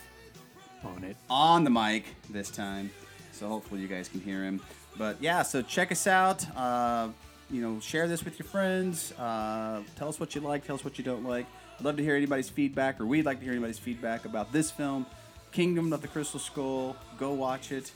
[0.83, 1.15] On it.
[1.29, 2.91] on the mic this time,
[3.31, 4.61] so hopefully you guys can hear him.
[4.97, 6.45] But yeah, so check us out.
[6.55, 7.09] Uh,
[7.49, 9.11] you know, share this with your friends.
[9.13, 10.65] Uh, tell us what you like.
[10.65, 11.45] Tell us what you don't like.
[11.77, 14.71] I'd love to hear anybody's feedback, or we'd like to hear anybody's feedback about this
[14.71, 15.05] film,
[15.51, 16.95] Kingdom of the Crystal Skull.
[17.17, 17.91] Go watch it,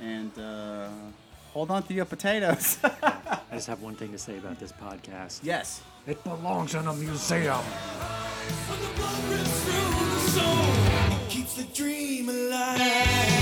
[0.00, 0.88] and uh,
[1.52, 2.78] hold on to your potatoes.
[2.84, 5.40] I just have one thing to say about this podcast.
[5.42, 5.82] yes.
[6.06, 7.58] It belongs in a museum.
[11.28, 13.37] Keeps the dream alive.